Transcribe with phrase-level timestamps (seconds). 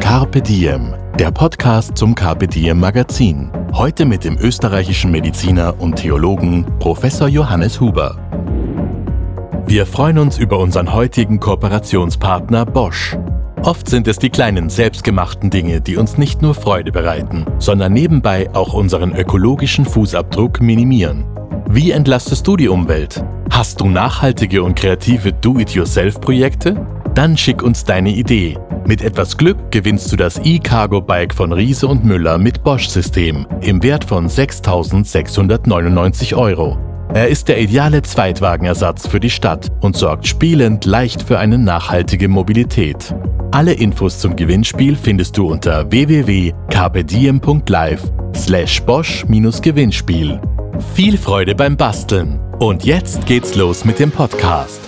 [0.00, 3.50] Carpe Diem, der Podcast zum Carpe Diem Magazin.
[3.72, 8.16] Heute mit dem österreichischen Mediziner und Theologen Professor Johannes Huber.
[9.66, 13.16] Wir freuen uns über unseren heutigen Kooperationspartner Bosch.
[13.62, 18.48] Oft sind es die kleinen selbstgemachten Dinge, die uns nicht nur Freude bereiten, sondern nebenbei
[18.54, 21.24] auch unseren ökologischen Fußabdruck minimieren.
[21.68, 23.24] Wie entlastest du die Umwelt?
[23.50, 26.86] Hast du nachhaltige und kreative Do-it-yourself-Projekte?
[27.16, 28.58] Dann schick uns deine Idee.
[28.84, 34.04] Mit etwas Glück gewinnst du das E-Cargo-Bike von Riese und Müller mit Bosch-System im Wert
[34.04, 36.76] von 6.699 Euro.
[37.14, 42.28] Er ist der ideale Zweitwagenersatz für die Stadt und sorgt spielend leicht für eine nachhaltige
[42.28, 43.14] Mobilität.
[43.50, 50.38] Alle Infos zum Gewinnspiel findest du unter www.kpdiem.live slash bosch-gewinnspiel.
[50.94, 52.38] Viel Freude beim Basteln.
[52.58, 54.85] Und jetzt geht's los mit dem Podcast.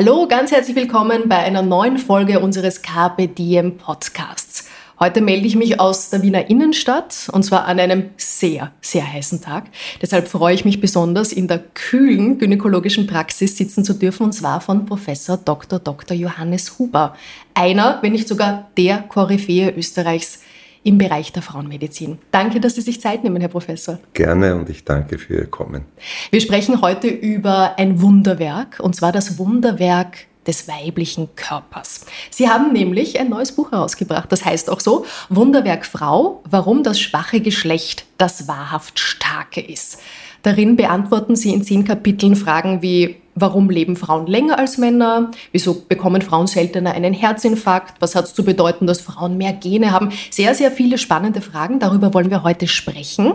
[0.00, 4.68] Hallo, ganz herzlich willkommen bei einer neuen Folge unseres Carpe Diem Podcasts.
[5.00, 9.40] Heute melde ich mich aus der Wiener Innenstadt und zwar an einem sehr, sehr heißen
[9.40, 9.64] Tag.
[10.00, 14.60] Deshalb freue ich mich besonders, in der kühlen gynäkologischen Praxis sitzen zu dürfen und zwar
[14.60, 15.80] von Professor Dr.
[15.80, 16.16] Dr.
[16.16, 17.16] Johannes Huber.
[17.54, 20.42] Einer, wenn nicht sogar der Koryphäe Österreichs
[20.88, 22.16] im Bereich der Frauenmedizin.
[22.30, 23.98] Danke, dass Sie sich Zeit nehmen, Herr Professor.
[24.14, 25.84] Gerne und ich danke für Ihr Kommen.
[26.30, 32.06] Wir sprechen heute über ein Wunderwerk, und zwar das Wunderwerk des weiblichen Körpers.
[32.30, 36.98] Sie haben nämlich ein neues Buch herausgebracht, das heißt auch so, Wunderwerk Frau, warum das
[36.98, 40.00] schwache Geschlecht das wahrhaft starke ist.
[40.42, 45.30] Darin beantworten Sie in zehn Kapiteln Fragen wie, warum leben Frauen länger als Männer?
[45.52, 48.00] Wieso bekommen Frauen seltener einen Herzinfarkt?
[48.00, 50.10] Was hat es zu bedeuten, dass Frauen mehr Gene haben?
[50.30, 51.78] Sehr, sehr viele spannende Fragen.
[51.78, 53.34] Darüber wollen wir heute sprechen.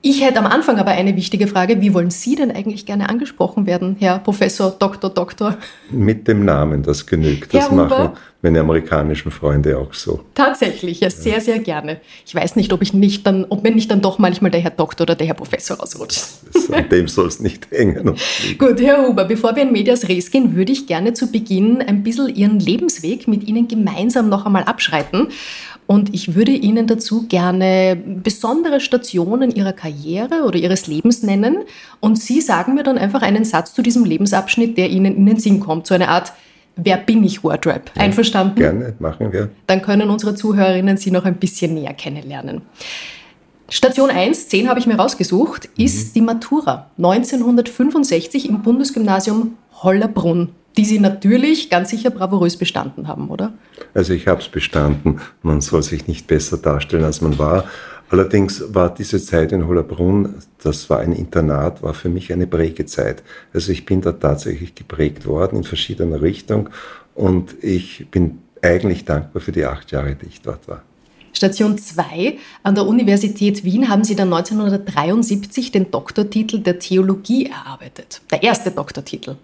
[0.00, 1.80] Ich hätte am Anfang aber eine wichtige Frage.
[1.80, 5.56] Wie wollen Sie denn eigentlich gerne angesprochen werden, Herr Professor, Doktor, Doktor?
[5.90, 7.52] Mit dem Namen, das genügt.
[7.52, 7.88] Das Herr Huber?
[7.88, 10.20] machen meine amerikanischen Freunde auch so.
[10.34, 12.00] Tatsächlich, ja, sehr, sehr gerne.
[12.24, 14.70] Ich weiß nicht, ob ich nicht dann, ob mir nicht dann doch manchmal der Herr
[14.70, 16.22] Doktor oder der Herr Professor rausrutscht.
[16.52, 18.14] Das, an dem soll es nicht hängen.
[18.58, 22.04] Gut, Herr Huber, bevor wir in Medias Res gehen, würde ich gerne zu Beginn ein
[22.04, 25.28] bisschen Ihren Lebensweg mit Ihnen gemeinsam noch einmal abschreiten.
[25.88, 31.64] Und ich würde Ihnen dazu gerne besondere Stationen Ihrer Karriere oder Ihres Lebens nennen.
[31.98, 35.38] Und Sie sagen mir dann einfach einen Satz zu diesem Lebensabschnitt, der Ihnen in den
[35.38, 35.86] Sinn kommt.
[35.86, 36.34] So eine Art
[36.80, 37.90] Wer bin ich Wordrap.
[37.96, 38.54] Einverstanden?
[38.54, 39.50] Gerne, machen wir.
[39.66, 42.62] Dann können unsere Zuhörerinnen Sie noch ein bisschen näher kennenlernen.
[43.68, 50.84] Station 1, 10 habe ich mir rausgesucht, ist die Matura 1965 im Bundesgymnasium Hollerbrunn, die
[50.84, 53.52] Sie natürlich ganz sicher bravourös bestanden haben, oder?
[53.94, 55.20] Also ich habe es bestanden.
[55.42, 57.64] Man soll sich nicht besser darstellen, als man war.
[58.10, 63.24] Allerdings war diese Zeit in Hollerbrunn, das war ein Internat, war für mich eine Prägezeit.
[63.52, 66.70] Also ich bin da tatsächlich geprägt worden in verschiedener Richtung
[67.14, 70.82] und ich bin eigentlich dankbar für die acht Jahre, die ich dort war.
[71.32, 78.22] Station 2 an der Universität Wien haben Sie dann 1973 den Doktortitel der Theologie erarbeitet.
[78.30, 79.36] Der erste Doktortitel.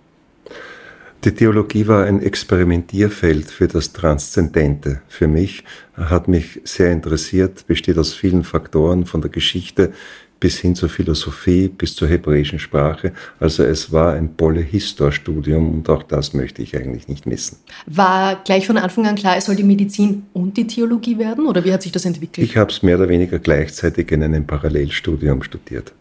[1.25, 5.01] Die Theologie war ein Experimentierfeld für das Transzendente.
[5.09, 5.65] Für mich
[5.97, 9.95] hat mich sehr interessiert, besteht aus vielen Faktoren, von der Geschichte
[10.39, 13.15] bis hin zur Philosophie, bis zur hebräischen Sprache.
[13.41, 17.57] Also es war ein Polyhistor-Studium und auch das möchte ich eigentlich nicht missen.
[17.87, 21.65] War gleich von Anfang an klar, es soll die Medizin und die Theologie werden oder
[21.65, 22.47] wie hat sich das entwickelt?
[22.47, 25.95] Ich habe es mehr oder weniger gleichzeitig in einem Parallelstudium studiert.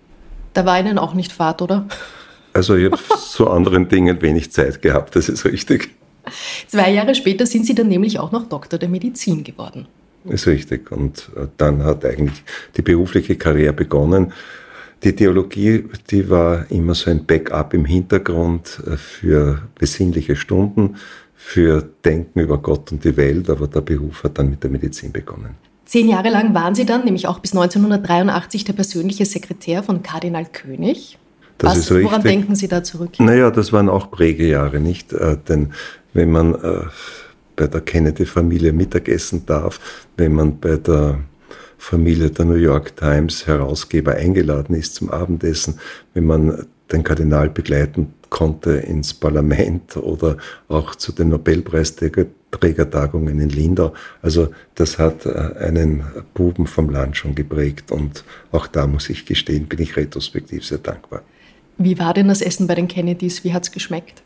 [0.54, 1.88] da war Ihnen auch nicht Fahrt, oder?
[2.54, 5.90] Also ich habe zu anderen Dingen wenig Zeit gehabt, das ist richtig.
[6.68, 9.88] Zwei Jahre später sind Sie dann nämlich auch noch Doktor der Medizin geworden.
[10.26, 10.92] Ist richtig.
[10.92, 12.44] Und äh, dann hat eigentlich
[12.78, 14.32] die berufliche Karriere begonnen.
[15.04, 20.96] Die Theologie, die war immer so ein Backup im Hintergrund äh, für besinnliche Stunden,
[21.36, 25.12] für Denken über Gott und die Welt, aber der Beruf hat dann mit der Medizin
[25.12, 25.56] begonnen.
[25.84, 30.46] Zehn Jahre lang waren Sie dann, nämlich auch bis 1983, der persönliche Sekretär von Kardinal
[30.46, 31.18] König.
[31.58, 32.06] Das Was, ist richtig.
[32.06, 33.20] Woran denken Sie da zurück?
[33.20, 35.14] Naja, das waren auch Prägejahre, nicht?
[35.14, 35.74] Äh, denn
[36.14, 36.86] wenn man äh,
[37.56, 39.80] bei der Kennedy-Familie Mittagessen darf,
[40.18, 41.20] wenn man bei der
[41.78, 45.80] Familie der New York Times Herausgeber eingeladen ist zum Abendessen,
[46.14, 53.94] wenn man den Kardinal begleiten konnte ins Parlament oder auch zu den Nobelpreisträgertagungen in Lindau.
[54.22, 56.04] Also das hat äh, einen
[56.34, 60.80] Buben vom Land schon geprägt und auch da muss ich gestehen, bin ich retrospektiv sehr
[60.80, 61.22] dankbar.
[61.78, 63.44] Wie war denn das Essen bei den Kennedys?
[63.44, 64.24] Wie hat es geschmeckt?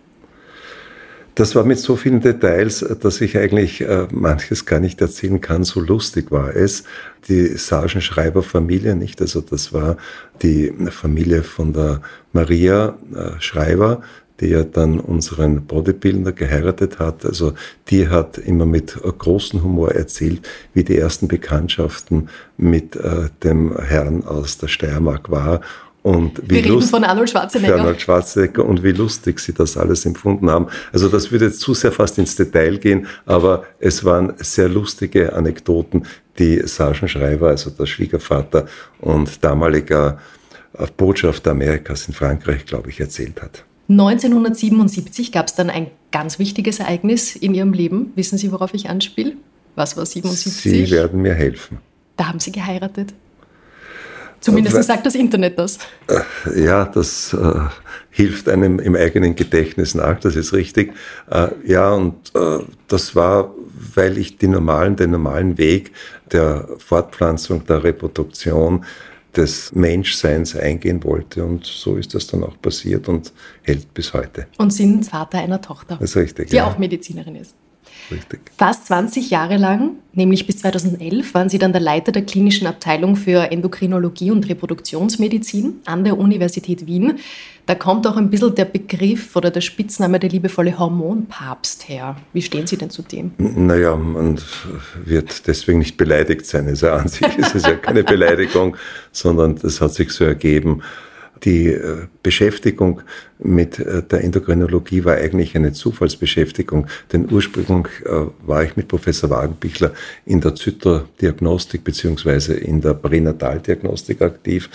[1.37, 5.63] Das war mit so vielen Details, dass ich eigentlich äh, manches gar nicht erzählen kann.
[5.63, 6.83] So lustig war es.
[7.27, 9.21] Die Sargenschreiber-Familie, nicht?
[9.21, 9.97] Also das war
[10.41, 12.01] die Familie von der
[12.33, 14.01] Maria äh, Schreiber,
[14.39, 17.23] die ja dann unseren Bodybuilder geheiratet hat.
[17.23, 17.53] Also
[17.89, 20.41] die hat immer mit großem Humor erzählt,
[20.73, 25.61] wie die ersten Bekanntschaften mit äh, dem Herrn aus der Steiermark war
[26.03, 27.79] und wie Wir reden von Arnold Schwarzenegger.
[27.79, 30.67] Arnold Schwarzenegger und wie lustig sie das alles empfunden haben.
[30.93, 35.33] Also das würde jetzt zu sehr fast ins Detail gehen, aber es waren sehr lustige
[35.33, 36.05] Anekdoten,
[36.39, 38.67] die Sargent Schreiber, also der Schwiegervater
[38.99, 40.19] und damaliger
[40.95, 43.63] Botschafter Amerikas in Frankreich, glaube ich, erzählt hat.
[43.89, 48.11] 1977 gab es dann ein ganz wichtiges Ereignis in Ihrem Leben.
[48.15, 49.33] Wissen Sie, worauf ich anspiele?
[49.75, 50.53] Was war 77?
[50.87, 51.77] Sie werden mir helfen.
[52.17, 53.13] Da haben Sie geheiratet.
[54.39, 55.77] Zumindest sagt das Internet das.
[56.07, 57.59] Äh, ja, das äh,
[58.09, 60.93] hilft einem im eigenen Gedächtnis nach, das ist richtig.
[61.29, 63.51] Äh, ja, und äh, das war,
[63.95, 65.91] weil ich die normalen, den normalen Weg
[66.31, 68.85] der Fortpflanzung, der Reproduktion,
[69.35, 71.45] des Menschseins eingehen wollte.
[71.45, 73.31] Und so ist das dann auch passiert und
[73.61, 74.47] hält bis heute.
[74.57, 75.97] Und sind Vater einer Tochter.
[75.99, 76.49] Das ist richtig.
[76.49, 76.67] Die ja.
[76.67, 77.53] auch Medizinerin ist.
[78.11, 78.39] Richtig.
[78.57, 83.15] Fast 20 Jahre lang, nämlich bis 2011, waren Sie dann der Leiter der klinischen Abteilung
[83.15, 87.19] für Endokrinologie und Reproduktionsmedizin an der Universität Wien.
[87.65, 92.15] Da kommt auch ein bisschen der Begriff oder der Spitzname der liebevolle Hormonpapst her.
[92.31, 93.31] Wie stehen Sie denn zu dem?
[93.37, 94.39] Naja, man
[95.03, 96.67] wird deswegen nicht beleidigt sein.
[96.67, 98.77] Also an sich ist es ja keine Beleidigung,
[99.11, 100.81] sondern das hat sich so ergeben.
[101.43, 103.01] Die äh, Beschäftigung
[103.39, 109.29] mit äh, der Endokrinologie war eigentlich eine Zufallsbeschäftigung, denn ursprünglich äh, war ich mit Professor
[109.29, 109.93] Wagenbichler
[110.25, 114.69] in der Zytodiagnostik beziehungsweise in der Pränataldiagnostik aktiv.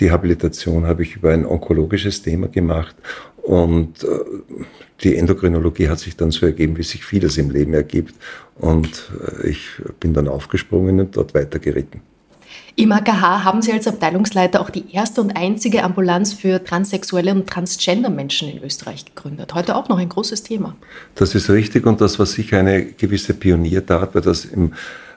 [0.00, 2.96] Die Habilitation habe ich über ein onkologisches Thema gemacht
[3.42, 4.06] und
[5.02, 8.14] die Endokrinologie hat sich dann so ergeben, wie sich vieles im Leben ergibt
[8.56, 9.10] und
[9.44, 9.68] ich
[10.00, 12.00] bin dann aufgesprungen und dort weitergeritten.
[12.76, 17.48] Im AKH haben Sie als Abteilungsleiter auch die erste und einzige Ambulanz für transsexuelle und
[17.48, 19.54] transgender Menschen in Österreich gegründet.
[19.54, 20.74] Heute auch noch ein großes Thema.
[21.14, 24.72] Das ist richtig und das war sicher eine gewisse Pioniertat, weil das im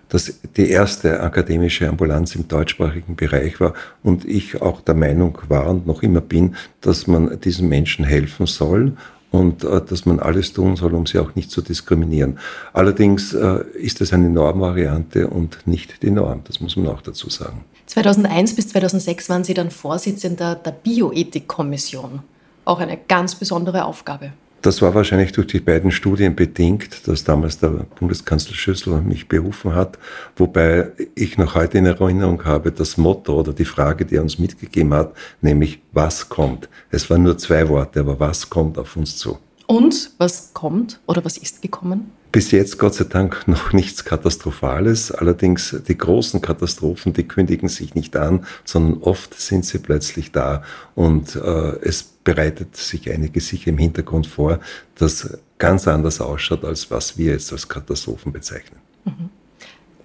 [0.10, 3.74] das die erste akademische Ambulanz im deutschsprachigen Bereich war
[4.04, 8.46] und ich auch der Meinung war und noch immer bin, dass man diesen Menschen helfen
[8.46, 8.94] soll
[9.32, 12.40] und äh, dass man alles tun soll, um sie auch nicht zu diskriminieren.
[12.74, 17.30] Allerdings äh, ist es eine Normvariante und nicht die Norm, das muss man auch dazu
[17.30, 17.64] sagen.
[17.88, 22.20] 2001 bis 2006 waren Sie dann Vorsitzender der Bioethikkommission.
[22.66, 24.34] Auch eine ganz besondere Aufgabe.
[24.62, 27.70] Das war wahrscheinlich durch die beiden Studien bedingt, dass damals der
[28.00, 30.00] Bundeskanzler Schüssel mich berufen hat,
[30.36, 34.40] wobei ich noch heute in Erinnerung habe, das Motto oder die Frage, die er uns
[34.40, 36.70] mitgegeben hat, nämlich was kommt.
[36.90, 39.38] Es waren nur zwei Worte, aber was kommt auf uns zu?
[39.68, 42.12] Und was kommt oder was ist gekommen?
[42.32, 45.12] Bis jetzt Gott sei Dank noch nichts Katastrophales.
[45.12, 50.64] Allerdings die großen Katastrophen, die kündigen sich nicht an, sondern oft sind sie plötzlich da.
[50.94, 51.40] Und äh,
[51.82, 54.60] es bereitet sich einiges sicher im Hintergrund vor,
[54.96, 58.82] das ganz anders ausschaut, als was wir jetzt als Katastrophen bezeichnen.
[59.06, 59.30] Mhm.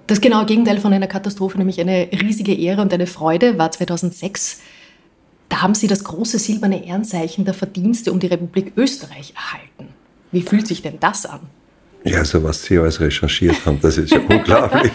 [0.06, 4.60] Das genaue Gegenteil von einer Katastrophe, nämlich eine riesige Ehre und eine Freude, war 2006.
[5.48, 9.92] Da haben Sie das große silberne Ehrenzeichen der Verdienste um die Republik Österreich erhalten.
[10.30, 11.40] Wie fühlt sich denn das an?
[12.04, 14.92] Ja, also was Sie alles recherchiert haben, das ist ja unglaublich.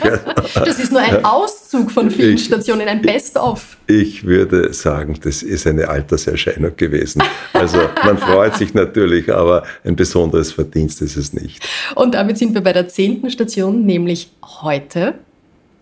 [0.53, 3.77] Das ist nur ein Auszug von vielen ich, Stationen, ein Best-of.
[3.87, 7.23] Ich würde sagen, das ist eine Alterserscheinung gewesen.
[7.53, 11.67] Also man freut sich natürlich, aber ein besonderes Verdienst ist es nicht.
[11.95, 15.15] Und damit sind wir bei der zehnten Station, nämlich heute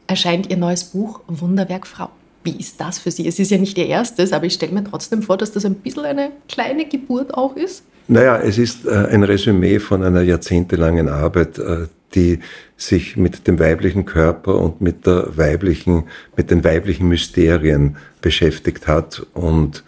[0.07, 2.09] erscheint Ihr neues Buch Wunderwerk Frau.
[2.45, 3.27] Wie ist das für Sie?
[3.27, 5.73] Es ist ja nicht Ihr erstes, aber ich stelle mir trotzdem vor, dass das ein
[5.75, 7.83] bisschen eine kleine Geburt auch ist.
[8.07, 12.39] Naja, es ist äh, ein Resümee von einer jahrzehntelangen Arbeit, äh, die
[12.77, 16.03] sich mit dem weiblichen Körper und mit der weiblichen,
[16.37, 19.25] mit den weiblichen Mysterien beschäftigt hat.
[19.33, 19.83] Und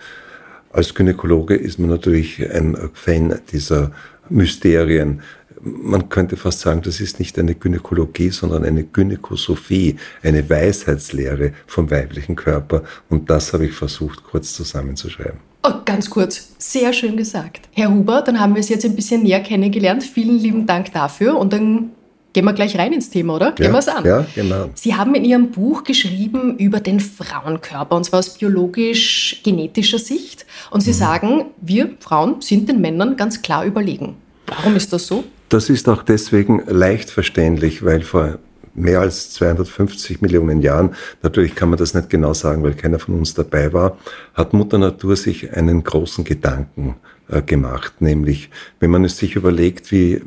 [0.72, 3.92] als Gynäkologe ist man natürlich ein Fan dieser
[4.30, 5.22] Mysterien.
[5.62, 11.90] Man könnte fast sagen, das ist nicht eine Gynäkologie, sondern eine Gynäkosophie, eine Weisheitslehre vom
[11.90, 12.84] weiblichen Körper.
[13.10, 15.40] Und das habe ich versucht, kurz zusammenzuschreiben.
[15.64, 17.68] Oh, ganz kurz, sehr schön gesagt.
[17.74, 20.04] Herr Huber, dann haben wir es jetzt ein bisschen näher kennengelernt.
[20.04, 21.92] Vielen lieben Dank dafür und dann
[22.38, 23.52] gehen wir gleich rein ins Thema, oder?
[23.54, 24.06] Gehen ja, wir es an.
[24.06, 24.70] Ja, genau.
[24.76, 30.46] Sie haben in Ihrem Buch geschrieben über den Frauenkörper, und zwar aus biologisch-genetischer Sicht.
[30.70, 30.96] Und Sie mhm.
[30.96, 34.18] sagen, wir Frauen sind den Männern ganz klar überlegen.
[34.46, 35.24] Warum ist das so?
[35.50, 38.39] Das ist auch deswegen leicht verständlich, weil vor
[38.77, 43.16] mehr als 250 Millionen Jahren, natürlich kann man das nicht genau sagen, weil keiner von
[43.16, 43.98] uns dabei war,
[44.34, 46.96] hat Mutter Natur sich einen großen Gedanken
[47.27, 48.50] äh, gemacht, nämlich
[48.80, 50.22] wenn man es sich überlegt, wie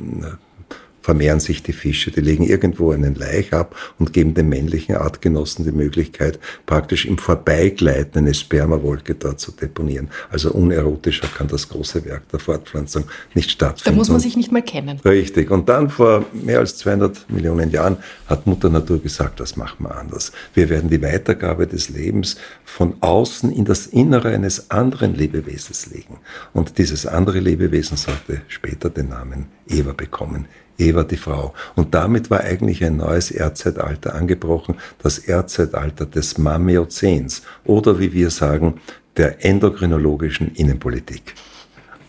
[1.01, 2.11] vermehren sich die Fische.
[2.11, 7.19] Die legen irgendwo einen Laich ab und geben den männlichen Artgenossen die Möglichkeit, praktisch im
[7.19, 10.11] Vorbeigleiten eine Spermawolke dort zu deponieren.
[10.31, 13.05] Also unerotischer kann das große Werk der Fortpflanzung
[13.35, 13.97] nicht stattfinden.
[13.97, 15.01] Da muss man sich nicht mal kennen.
[15.05, 15.51] Richtig.
[15.51, 19.97] Und dann vor mehr als 200 Millionen Jahren hat Mutter Natur gesagt, das machen wir
[19.97, 20.33] anders.
[20.55, 26.19] Wir werden die Weitergabe des Lebens von außen in das Innere eines anderen Lebewesens legen.
[26.53, 30.47] Und dieses andere Lebewesen sollte später den Namen Eva bekommen.
[30.81, 31.55] Eva die Frau.
[31.77, 38.31] Und damit war eigentlich ein neues Erdzeitalter angebrochen, das Erdzeitalter des Mammiozäns oder wie wir
[38.31, 38.81] sagen,
[39.17, 41.35] der endokrinologischen Innenpolitik.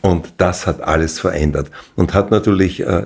[0.02, 3.06] Und das hat alles verändert und hat natürlich äh,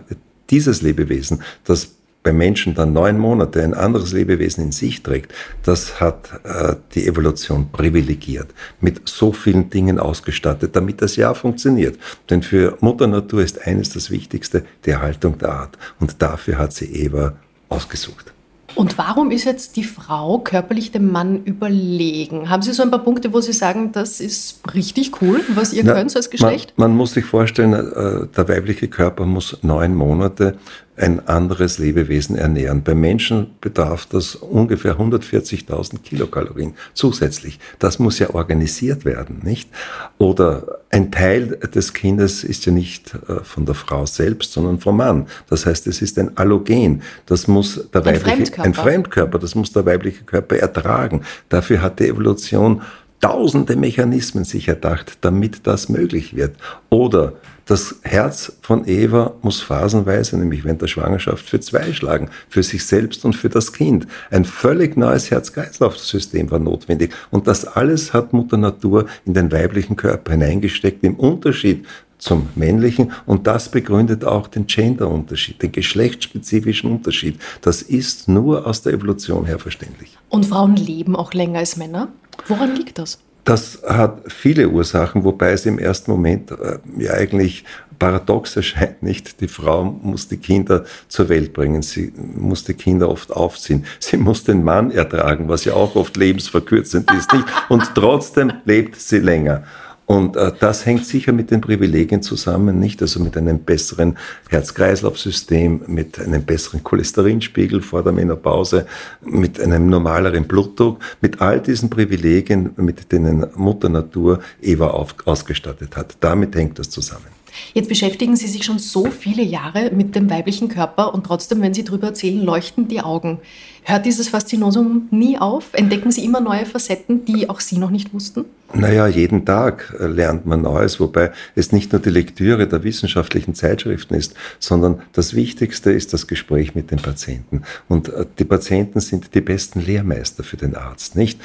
[0.50, 1.95] dieses Lebewesen, das
[2.26, 5.32] bei Menschen dann neun Monate ein anderes Lebewesen in sich trägt,
[5.64, 8.48] das hat äh, die Evolution privilegiert,
[8.82, 12.00] mit so vielen Dingen ausgestattet, damit das ja funktioniert.
[12.32, 15.78] Denn für Mutter Natur ist eines das Wichtigste, die Erhaltung der Art.
[16.00, 17.34] Und dafür hat sie Eva
[17.70, 18.34] ausgesucht.
[18.76, 22.50] Und warum ist jetzt die Frau körperlich dem Mann überlegen?
[22.50, 25.84] Haben Sie so ein paar Punkte, wo Sie sagen, das ist richtig cool, was ihr
[25.86, 26.74] Na, könnt als Geschlecht?
[26.76, 30.58] Man, man, muss sich vorstellen, äh, der weibliche Körper muss neun Monate
[30.98, 32.84] ein anderes Lebewesen ernähren.
[32.84, 37.60] Beim Menschen bedarf das ungefähr 140.000 Kilokalorien zusätzlich.
[37.80, 39.70] Das muss ja organisiert werden, nicht?
[40.18, 44.98] Oder ein Teil des Kindes ist ja nicht äh, von der Frau selbst, sondern vom
[44.98, 45.28] Mann.
[45.50, 47.02] Das heißt, es ist ein Allogen.
[47.26, 48.64] Das muss der ein Fremdkörper.
[48.64, 51.22] ein Fremdkörper, das muss der weibliche Körper ertragen.
[51.50, 52.82] Dafür hat die Evolution
[53.20, 56.56] tausende Mechanismen sich erdacht, damit das möglich wird.
[56.90, 57.34] Oder
[57.66, 62.86] das Herz von Eva muss phasenweise, nämlich während der Schwangerschaft, für zwei schlagen, für sich
[62.86, 64.08] selbst und für das Kind.
[64.30, 67.14] Ein völlig neues Herz-Kreislauf-System war notwendig.
[67.32, 71.86] Und das alles hat Mutter Natur in den weiblichen Körper hineingesteckt, im Unterschied
[72.18, 77.40] zum männlichen und das begründet auch den Gender-Unterschied, den geschlechtsspezifischen Unterschied.
[77.62, 80.18] Das ist nur aus der Evolution her verständlich.
[80.30, 82.08] Und Frauen leben auch länger als Männer?
[82.48, 83.20] Woran liegt das?
[83.46, 87.64] Das hat viele Ursachen, wobei es im ersten Moment äh, ja eigentlich
[88.00, 89.40] paradox erscheint, nicht?
[89.40, 94.18] Die Frau muss die Kinder zur Welt bringen, sie muss die Kinder oft aufziehen, sie
[94.18, 97.46] muss den Mann ertragen, was ja auch oft lebensverkürzend ist, nicht?
[97.70, 99.64] Und trotzdem lebt sie länger.
[100.06, 103.02] Und äh, das hängt sicher mit den Privilegien zusammen, nicht?
[103.02, 104.18] Also mit einem besseren
[104.50, 108.86] Herz-Kreislauf-System, mit einem besseren Cholesterinspiegel vor der Menopause,
[109.24, 115.96] mit einem normaleren Blutdruck, mit all diesen Privilegien, mit denen Mutter Natur Eva auf, ausgestattet
[115.98, 116.18] hat.
[116.20, 117.35] Damit hängt das zusammen.
[117.74, 121.74] Jetzt beschäftigen Sie sich schon so viele Jahre mit dem weiblichen Körper und trotzdem, wenn
[121.74, 123.40] Sie darüber erzählen, leuchten die Augen.
[123.84, 125.74] Hört dieses Faszinosum nie auf?
[125.74, 128.46] Entdecken Sie immer neue Facetten, die auch Sie noch nicht wussten?
[128.74, 133.54] Naja, jeden Tag äh, lernt man Neues, wobei es nicht nur die Lektüre der wissenschaftlichen
[133.54, 137.62] Zeitschriften ist, sondern das Wichtigste ist das Gespräch mit den Patienten.
[137.88, 141.40] Und äh, die Patienten sind die besten Lehrmeister für den Arzt, nicht?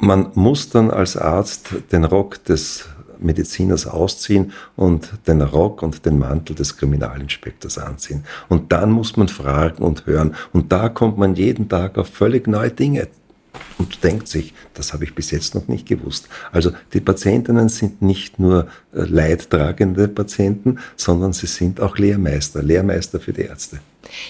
[0.00, 2.88] Man muss dann als Arzt den Rock des
[3.20, 8.24] Mediziners ausziehen und den Rock und den Mantel des Kriminalinspektors anziehen.
[8.48, 10.34] Und dann muss man fragen und hören.
[10.52, 13.08] Und da kommt man jeden Tag auf völlig neue Dinge
[13.78, 16.28] und denkt sich, das habe ich bis jetzt noch nicht gewusst.
[16.52, 23.20] Also die Patientinnen sind nicht nur äh, leidtragende Patienten, sondern sie sind auch Lehrmeister, Lehrmeister
[23.20, 23.80] für die Ärzte.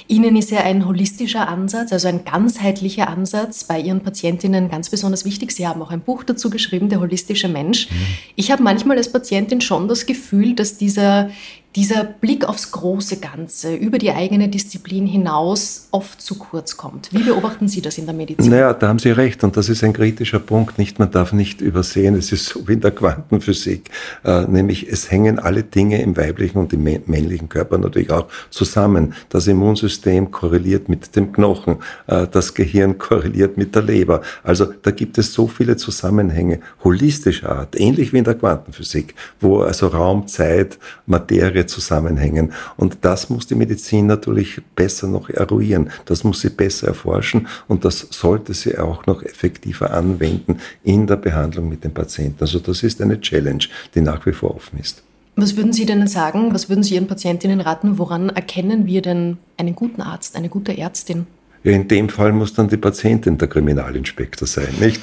[0.08, 5.24] Ihnen ist ja ein holistischer Ansatz, also ein ganzheitlicher Ansatz bei Ihren Patientinnen ganz besonders
[5.24, 5.52] wichtig.
[5.52, 7.90] Sie haben auch ein Buch dazu geschrieben, Der holistische Mensch.
[7.90, 7.94] Mhm.
[8.36, 11.30] Ich habe manchmal als Patientin schon das Gefühl, dass dieser,
[11.76, 17.10] dieser Blick aufs große Ganze, über die eigene Disziplin hinaus oft zu kurz kommt.
[17.12, 18.50] Wie beobachten Sie das in der Medizin?
[18.50, 20.78] Naja, da haben Sie recht und das ist ein kritischer Punkt.
[20.78, 23.90] Nicht, man darf nicht übersehen, es ist so wie in der Quantenphysik,
[24.24, 29.14] äh, nämlich es hängen alle Dinge im weiblichen und im männlichen Körper natürlich auch zusammen.
[29.28, 34.22] Das Immunsystem korreliert mit dem Knochen, äh, das Gehirn korreliert mit der Leber.
[34.42, 39.60] Also da gibt es so viele Zusammenhänge holistischer Art, ähnlich wie in der Quantenphysik, wo
[39.60, 42.52] also Raum, Zeit, Materie zusammenhängen.
[42.76, 45.90] Und das muss die Medizin natürlich besser noch eruieren.
[46.04, 51.16] Das muss sie besser erforschen und das sollte sie auch noch effektiver anwenden in der
[51.16, 52.38] Behandlung mit den Patienten.
[52.40, 55.02] Also das ist eine Challenge, die nach wie vor offen ist.
[55.36, 59.38] Was würden Sie denn sagen, was würden Sie Ihren Patientinnen raten, woran erkennen wir denn
[59.56, 61.28] einen guten Arzt, eine gute Ärztin?
[61.64, 65.02] Ja, in dem Fall muss dann die Patientin der Kriminalinspektor sein, nicht?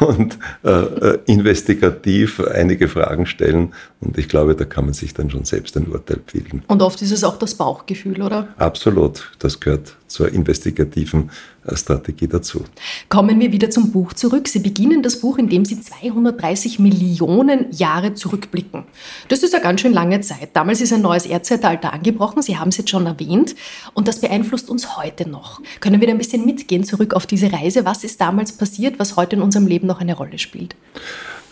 [0.00, 3.74] Und äh, äh, investigativ einige Fragen stellen.
[4.00, 6.62] Und ich glaube, da kann man sich dann schon selbst ein Urteil bilden.
[6.68, 8.48] Und oft ist es auch das Bauchgefühl, oder?
[8.56, 9.32] Absolut.
[9.40, 11.30] Das gehört zur investigativen
[11.64, 12.64] äh, Strategie dazu.
[13.08, 14.48] Kommen wir wieder zum Buch zurück.
[14.48, 18.84] Sie beginnen das Buch, indem Sie 230 Millionen Jahre zurückblicken.
[19.28, 20.50] Das ist eine ganz schön lange Zeit.
[20.54, 22.42] Damals ist ein neues Erdzeitalter angebrochen.
[22.42, 23.54] Sie haben es jetzt schon erwähnt.
[23.94, 25.60] Und das beeinflusst uns heute noch.
[25.80, 27.84] Können wir da ein bisschen mitgehen zurück auf diese Reise?
[27.84, 30.74] Was ist damals passiert, was heute in unserem Leben noch eine Rolle spielt?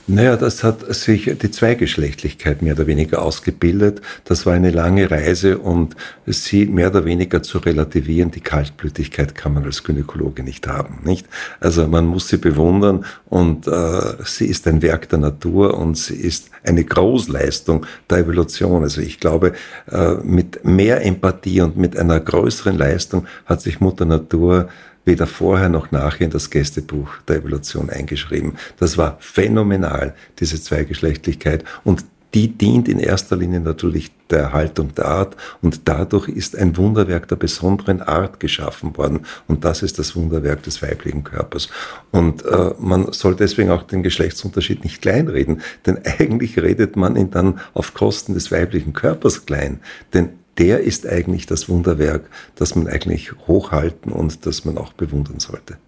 [0.09, 4.03] Naja, das hat sich die Zweigeschlechtlichkeit mehr oder weniger ausgebildet.
[4.25, 5.97] Das war eine lange Reise und
[6.27, 8.31] sie mehr oder weniger zu relativieren.
[8.31, 11.27] Die Kaltblütigkeit kann man als Gynäkologe nicht haben, nicht?
[11.59, 16.15] Also man muss sie bewundern und äh, sie ist ein Werk der Natur und sie
[16.15, 18.85] ist eine Großleistung der Evolution.
[18.85, 19.55] Also ich glaube,
[19.91, 24.69] äh, mit mehr Empathie und mit einer größeren Leistung hat sich Mutter Natur
[25.07, 28.59] weder vorher noch nachher in das Gästebuch der Evolution eingeschrieben.
[28.79, 31.65] Das war phänomenal, diese Zweigeschlechtlichkeit.
[31.85, 36.77] Und die dient in erster Linie natürlich der Erhaltung der Art und dadurch ist ein
[36.77, 41.71] Wunderwerk der besonderen Art geschaffen worden und das ist das Wunderwerk des weiblichen Körpers.
[42.11, 47.31] Und äh, man soll deswegen auch den Geschlechtsunterschied nicht kleinreden, denn eigentlich redet man ihn
[47.31, 49.81] dann auf Kosten des weiblichen Körpers klein,
[50.13, 55.41] denn der ist eigentlich das Wunderwerk, das man eigentlich hochhalten und das man auch bewundern
[55.41, 55.79] sollte.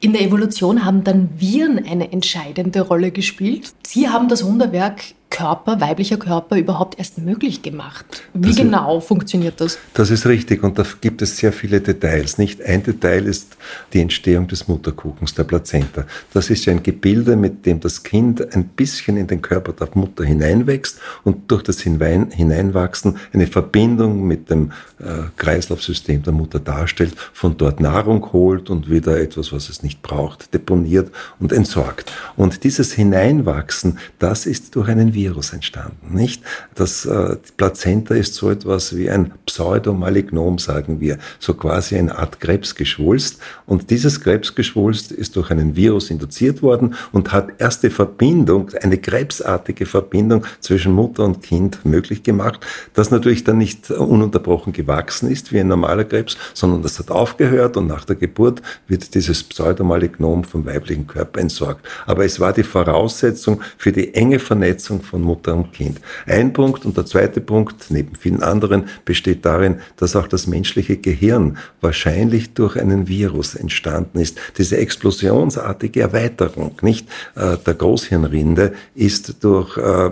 [0.00, 3.72] In der Evolution haben dann Viren eine entscheidende Rolle gespielt.
[3.86, 8.24] Sie haben das Wunderwerk Körper, weiblicher Körper überhaupt erst möglich gemacht.
[8.34, 9.78] Wie das genau ist, funktioniert das?
[9.94, 12.36] Das ist richtig und da gibt es sehr viele Details.
[12.36, 13.56] Nicht ein Detail ist
[13.92, 16.04] die Entstehung des Mutterkuchens, der Plazenta.
[16.34, 19.88] Das ist ja ein Gebilde, mit dem das Kind ein bisschen in den Körper der
[19.94, 27.14] Mutter hineinwächst und durch das Hineinwachsen eine Verbindung mit dem äh, Kreislaufsystem der Mutter darstellt,
[27.32, 32.12] von dort Nahrung holt und wieder etwas, was es nicht braucht, deponiert und entsorgt.
[32.36, 36.42] Und dieses Hineinwachsen, das ist durch einen Virus entstanden, nicht?
[36.74, 42.40] Das äh, Plazenta ist so etwas wie ein Pseudomalignom, sagen wir, so quasi eine Art
[42.40, 43.38] Krebsgeschwulst.
[43.66, 49.84] Und dieses Krebsgeschwulst ist durch einen Virus induziert worden und hat erste Verbindung, eine krebsartige
[49.84, 52.60] Verbindung zwischen Mutter und Kind möglich gemacht,
[52.94, 57.76] das natürlich dann nicht ununterbrochen gewachsen ist wie ein normaler Krebs, sondern das hat aufgehört
[57.76, 61.86] und nach der Geburt wird dieses Pseudomalignom vom weiblichen Körper entsorgt.
[62.06, 66.00] Aber es war die Voraussetzung für die enge Vernetzung von Mutter und Kind.
[66.26, 70.96] Ein Punkt und der zweite Punkt, neben vielen anderen, besteht darin, dass auch das menschliche
[70.96, 74.38] Gehirn wahrscheinlich durch einen Virus entstanden ist.
[74.56, 80.10] Diese explosionsartige Erweiterung, nicht äh, der Großhirnrinde, ist durch äh,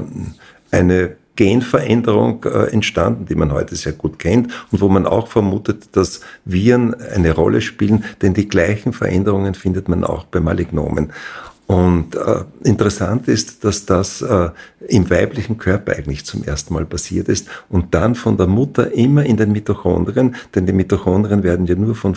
[0.71, 5.91] eine Genveränderung äh, entstanden, die man heute sehr gut kennt und wo man auch vermutet,
[5.93, 11.13] dass Viren eine Rolle spielen, denn die gleichen Veränderungen findet man auch bei Malignomen.
[11.69, 14.49] Und äh, interessant ist, dass das äh,
[14.89, 19.27] im weiblichen Körper eigentlich zum ersten Mal passiert ist und dann von der Mutter immer
[19.27, 22.17] in den Mitochondrien, denn die Mitochondrien werden ja nur von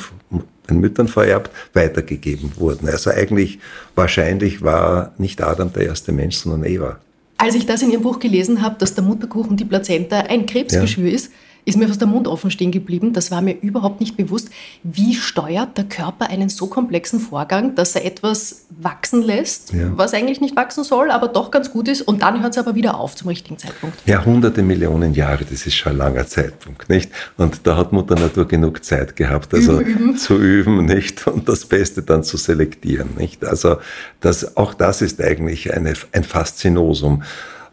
[0.70, 2.88] den Müttern vererbt, weitergegeben wurden.
[2.88, 3.60] Also eigentlich
[3.94, 7.00] wahrscheinlich war nicht Adam der erste Mensch, sondern Eva.
[7.38, 11.10] Als ich das in Ihrem Buch gelesen habe, dass der Mutterkuchen, die Plazenta, ein Krebsgeschwür
[11.10, 11.16] ja.
[11.16, 11.32] ist,
[11.66, 13.14] ist mir fast der Mund offen stehen geblieben.
[13.14, 14.50] Das war mir überhaupt nicht bewusst.
[14.84, 19.92] Wie steuert der Körper einen so komplexen Vorgang, dass er etwas wachsen lässt, ja.
[19.96, 22.76] was eigentlich nicht wachsen soll, aber doch ganz gut ist und dann hört es aber
[22.76, 23.98] wieder auf zum richtigen Zeitpunkt?
[24.06, 27.12] Ja, hunderte Millionen Jahre, das ist schon ein langer Zeitpunkt, nicht?
[27.38, 30.18] Und da hat Mutter Natur genug Zeit gehabt, also üben, üben.
[30.18, 31.28] zu üben, nicht?
[31.28, 33.46] Und das Beste dann zu selektieren, nicht?
[33.46, 33.78] Also
[34.20, 37.24] das, auch das ist eigentlich eine, ein Faszinosum.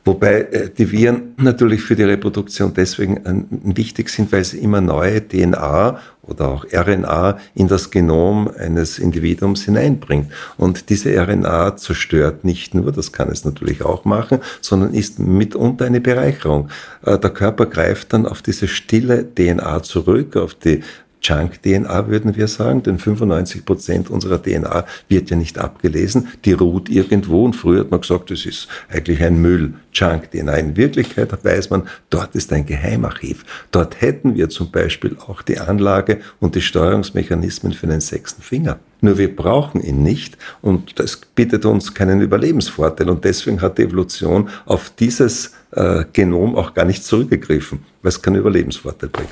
[0.09, 4.81] Wobei äh, die Viren natürlich für die Reproduktion deswegen äh, wichtig sind, weil sie immer
[4.81, 10.33] neue DNA oder auch RNA in das Genom eines Individuums hineinbringt.
[10.57, 15.85] Und diese RNA zerstört nicht nur, das kann es natürlich auch machen, sondern ist mitunter
[15.85, 16.71] eine Bereicherung.
[17.05, 20.81] Äh, der Körper greift dann auf diese stille DNA zurück, auf die
[21.22, 26.88] Junk-DNA würden wir sagen, denn 95 Prozent unserer DNA wird ja nicht abgelesen, die ruht
[26.88, 30.54] irgendwo und früher hat man gesagt, das ist eigentlich ein Müll, Junk-DNA.
[30.54, 33.44] In Wirklichkeit weiß man, dort ist ein Geheimarchiv.
[33.70, 38.78] Dort hätten wir zum Beispiel auch die Anlage und die Steuerungsmechanismen für den sechsten Finger.
[39.00, 43.83] Nur wir brauchen ihn nicht und das bietet uns keinen Überlebensvorteil und deswegen hat die
[43.83, 49.31] Evolution auf dieses äh, Genom auch gar nicht zurückgegriffen, weil es keinen Überlebensvorteil bringt.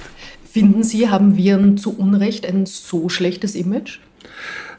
[0.57, 3.99] Finden Sie, haben Viren zu Unrecht ein so schlechtes Image?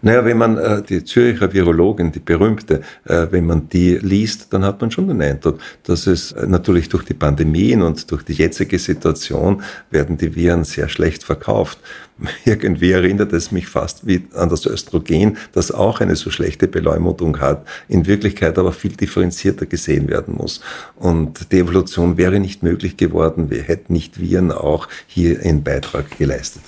[0.02, 4.64] Naja, wenn man äh, die Züricher Virologin, die berühmte, äh, wenn man die liest, dann
[4.64, 8.34] hat man schon den Eindruck, dass es äh, natürlich durch die Pandemien und durch die
[8.34, 11.80] jetzige Situation werden die Viren sehr schlecht verkauft.
[12.46, 17.40] Irgendwie erinnert es mich fast wie an das Östrogen, das auch eine so schlechte Beleumutung
[17.40, 20.62] hat, in Wirklichkeit aber viel differenzierter gesehen werden muss.
[20.96, 26.18] Und die Evolution wäre nicht möglich geworden, wir hätten nicht Viren auch hier einen Beitrag
[26.18, 26.64] geleistet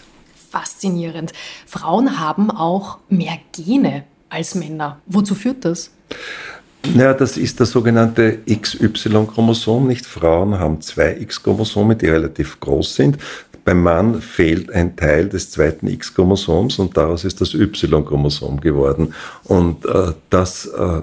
[0.50, 1.34] faszinierend.
[1.66, 5.00] Frauen haben auch mehr Gene als Männer.
[5.06, 5.92] Wozu führt das?
[6.94, 9.88] Naja, das ist das sogenannte XY-Chromosom.
[9.88, 13.18] Nicht Frauen haben zwei X-Chromosome, die relativ groß sind.
[13.70, 19.14] Beim Mann fehlt ein Teil des zweiten X-Chromosoms und daraus ist das Y-Chromosom geworden.
[19.44, 21.02] Und äh, das äh,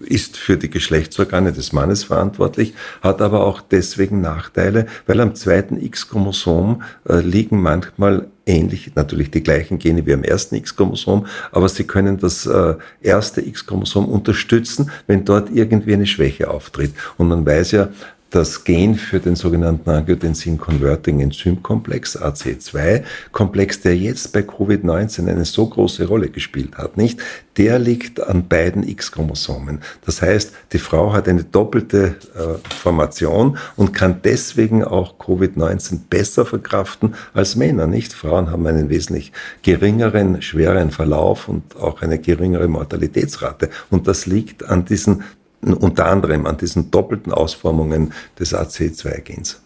[0.00, 5.78] ist für die Geschlechtsorgane des Mannes verantwortlich, hat aber auch deswegen Nachteile, weil am zweiten
[5.78, 11.84] X-Chromosom äh, liegen manchmal ähnlich, natürlich die gleichen Gene wie am ersten X-Chromosom, aber sie
[11.84, 16.94] können das äh, erste X-Chromosom unterstützen, wenn dort irgendwie eine Schwäche auftritt.
[17.18, 17.88] Und man weiß ja,
[18.30, 26.28] das Gen für den sogenannten Angiotensin-Converting-Enzymkomplex, AC2-Komplex, der jetzt bei Covid-19 eine so große Rolle
[26.28, 27.20] gespielt hat, nicht?
[27.56, 29.80] Der liegt an beiden X-Chromosomen.
[30.04, 36.44] Das heißt, die Frau hat eine doppelte äh, Formation und kann deswegen auch Covid-19 besser
[36.44, 38.12] verkraften als Männer, nicht?
[38.12, 43.70] Frauen haben einen wesentlich geringeren, schweren Verlauf und auch eine geringere Mortalitätsrate.
[43.90, 45.22] Und das liegt an diesen
[45.62, 49.60] unter anderem an diesen doppelten Ausformungen des AC2-Gens.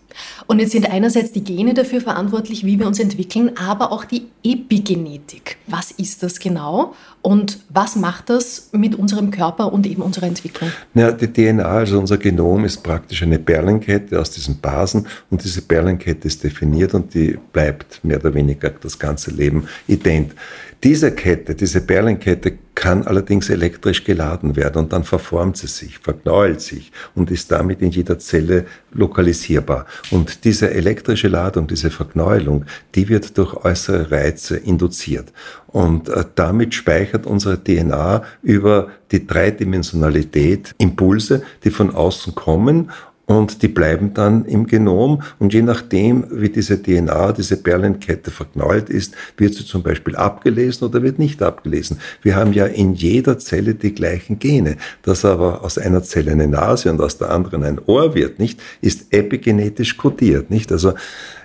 [0.47, 4.27] Und jetzt sind einerseits die Gene dafür verantwortlich, wie wir uns entwickeln, aber auch die
[4.43, 5.57] Epigenetik.
[5.67, 10.71] Was ist das genau und was macht das mit unserem Körper und eben unserer Entwicklung?
[10.95, 15.63] Ja, die DNA, also unser Genom, ist praktisch eine Perlenkette aus diesen Basen und diese
[15.63, 20.33] Perlenkette ist definiert und die bleibt mehr oder weniger das ganze Leben ident.
[20.83, 26.63] Diese Kette, diese Perlenkette kann allerdings elektrisch geladen werden und dann verformt sie sich, verknäult
[26.63, 29.85] sich und ist damit in jeder Zelle lokalisierbar.
[30.11, 32.65] Und diese elektrische Ladung, diese Verknäulung,
[32.95, 35.31] die wird durch äußere Reize induziert.
[35.67, 42.91] Und äh, damit speichert unsere DNA über die Dreidimensionalität Impulse, die von außen kommen
[43.31, 48.91] und die bleiben dann im Genom und je nachdem, wie diese DNA, diese Perlenkette verknallt
[48.91, 52.01] ist, wird sie zum Beispiel abgelesen oder wird nicht abgelesen.
[52.23, 54.79] Wir haben ja in jeder Zelle die gleichen Gene.
[55.03, 58.61] Dass aber aus einer Zelle eine Nase und aus der anderen ein Ohr wird, nicht,
[58.81, 60.73] ist epigenetisch kodiert, nicht?
[60.73, 60.95] Also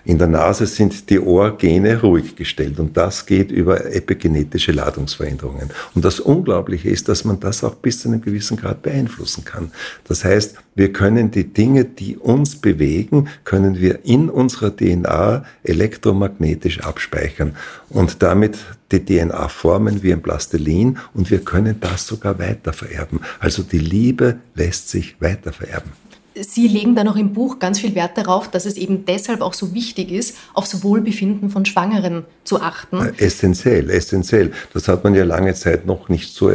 [0.05, 5.71] in der Nase sind die Ohrgene ruhig gestellt und das geht über epigenetische Ladungsveränderungen.
[5.95, 9.71] Und das Unglaubliche ist, dass man das auch bis zu einem gewissen Grad beeinflussen kann.
[10.07, 16.81] Das heißt, wir können die Dinge, die uns bewegen, können wir in unserer DNA elektromagnetisch
[16.81, 17.55] abspeichern
[17.89, 18.57] und damit
[18.91, 23.21] die DNA formen wie ein Plastilin und wir können das sogar weitervererben.
[23.39, 26.04] Also die Liebe lässt sich weitervererben.
[26.39, 29.53] Sie legen da noch im Buch ganz viel Wert darauf, dass es eben deshalb auch
[29.53, 32.99] so wichtig ist, aufs Wohlbefinden von Schwangeren zu achten.
[32.99, 34.51] Äh, essentiell, essentiell.
[34.73, 36.51] Das hat man ja lange Zeit noch nicht so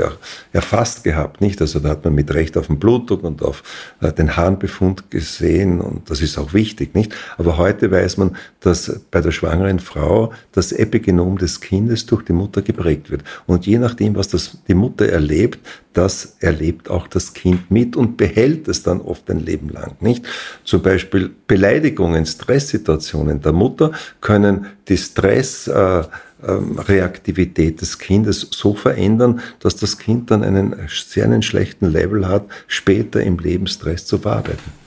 [0.53, 1.61] erfasst gehabt, nicht?
[1.61, 3.63] Also da hat man mit Recht auf den Blutdruck und auf
[4.01, 7.15] äh, den Harnbefund gesehen und das ist auch wichtig, nicht?
[7.39, 12.33] Aber heute weiß man, dass bei der schwangeren Frau das Epigenom des Kindes durch die
[12.33, 13.25] Mutter geprägt wird.
[13.47, 15.59] Und je nachdem, was das die Mutter erlebt,
[15.93, 20.27] das erlebt auch das Kind mit und behält es dann oft ein Leben lang, nicht?
[20.65, 29.77] Zum Beispiel Beleidigungen, Stresssituationen der Mutter können die Stressreaktivität äh, des Kindes so verändern, dass
[29.77, 34.80] das Kind dann einen sehr einen schlechten Level hat, später im Leben Stress zu verarbeiten.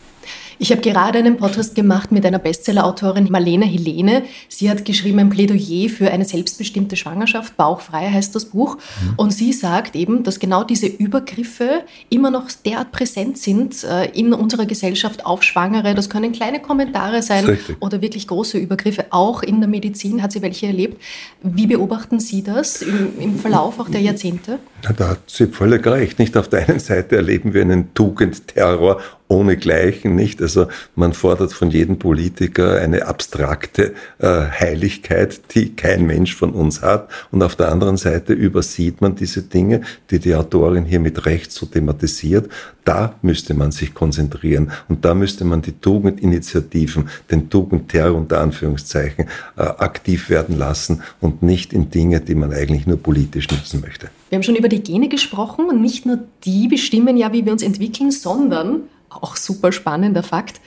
[0.59, 4.23] Ich habe gerade einen Podcast gemacht mit einer Bestsellerautorin Marlene Helene.
[4.47, 7.57] Sie hat geschrieben ein Plädoyer für eine selbstbestimmte Schwangerschaft.
[7.57, 8.77] Bauchfrei heißt das Buch.
[8.77, 9.13] Mhm.
[9.17, 14.33] Und sie sagt eben, dass genau diese Übergriffe immer noch derart präsent sind äh, in
[14.33, 15.95] unserer Gesellschaft auf Schwangere.
[15.95, 19.05] Das können kleine Kommentare sein oder wirklich große Übergriffe.
[19.09, 21.01] Auch in der Medizin hat sie welche erlebt.
[21.41, 24.59] Wie beobachten Sie das im, im Verlauf auch der Jahrzehnte?
[24.83, 26.19] Ja, da hat sie völlig recht.
[26.19, 30.41] Nicht auf der einen Seite erleben wir einen Tugendterror ohnegleichen, nicht?
[30.41, 36.81] Also man fordert von jedem Politiker eine abstrakte äh, Heiligkeit, die kein Mensch von uns
[36.81, 37.09] hat.
[37.31, 39.81] Und auf der anderen Seite übersieht man diese Dinge,
[40.11, 42.49] die die Autorin hier mit Recht so thematisiert.
[42.85, 49.27] Da müsste man sich konzentrieren und da müsste man die Tugendinitiativen, den Tugendterror unter Anführungszeichen,
[49.57, 54.09] äh, aktiv werden lassen und nicht in Dinge, die man eigentlich nur politisch nutzen möchte.
[54.29, 57.53] Wir haben schon über die Gene gesprochen und nicht nur die bestimmen ja, wie wir
[57.53, 58.81] uns entwickeln, sondern
[59.21, 60.61] auch super spannender Fakt,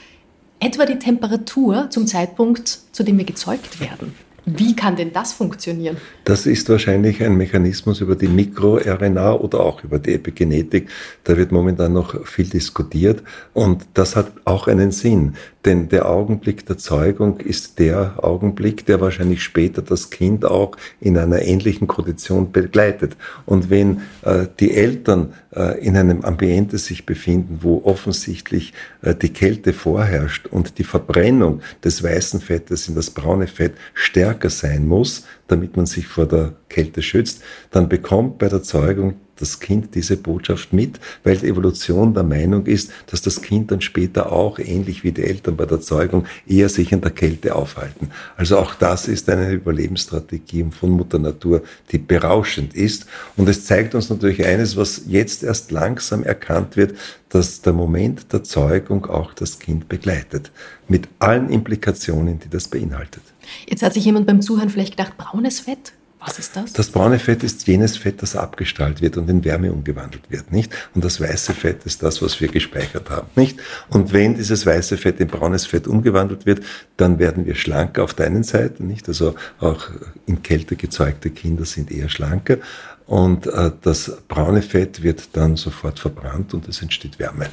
[0.61, 4.14] etwa die Temperatur zum Zeitpunkt, zu dem wir gezeugt werden.
[4.48, 5.96] Wie kann denn das funktionieren?
[6.24, 10.88] Das ist wahrscheinlich ein Mechanismus über die MikroRNA oder auch über die Epigenetik.
[11.24, 16.64] Da wird momentan noch viel diskutiert und das hat auch einen Sinn, denn der Augenblick
[16.64, 22.52] der Zeugung ist der Augenblick, der wahrscheinlich später das Kind auch in einer ähnlichen Kondition
[22.52, 23.16] begleitet.
[23.46, 29.30] Und wenn äh, die Eltern äh, in einem Ambiente sich befinden, wo offensichtlich äh, die
[29.30, 35.25] Kälte vorherrscht und die Verbrennung des weißen Fettes in das braune Fett stärker sein muss,
[35.46, 40.16] damit man sich vor der Kälte schützt, dann bekommt bei der Zeugung das Kind diese
[40.16, 45.05] Botschaft mit, weil die Evolution der Meinung ist, dass das Kind dann später auch, ähnlich
[45.05, 48.11] wie die Eltern bei der Zeugung, eher sich in der Kälte aufhalten.
[48.37, 53.07] Also auch das ist eine Überlebensstrategie von Mutter Natur, die berauschend ist.
[53.37, 56.96] Und es zeigt uns natürlich eines, was jetzt erst langsam erkannt wird,
[57.29, 60.51] dass der Moment der Zeugung auch das Kind begleitet.
[60.88, 63.22] Mit allen Implikationen, die das beinhaltet.
[63.68, 65.92] Jetzt hat sich jemand beim Zuhören vielleicht gedacht, braunes Fett?
[66.18, 66.72] Was ist das?
[66.72, 70.74] Das braune Fett ist jenes Fett, das abgestrahlt wird und in Wärme umgewandelt wird, nicht?
[70.94, 73.61] Und das weiße Fett ist das, was wir gespeichert haben, nicht?
[73.90, 76.64] Und wenn dieses weiße Fett in braunes Fett umgewandelt wird,
[76.96, 79.09] dann werden wir schlanker auf der einen Seite, nicht?
[79.09, 79.90] Also auch
[80.26, 82.59] in Kälte gezeugte Kinder sind eher schlanker.
[83.07, 87.46] Und äh, das braune Fett wird dann sofort verbrannt und es entsteht Wärme.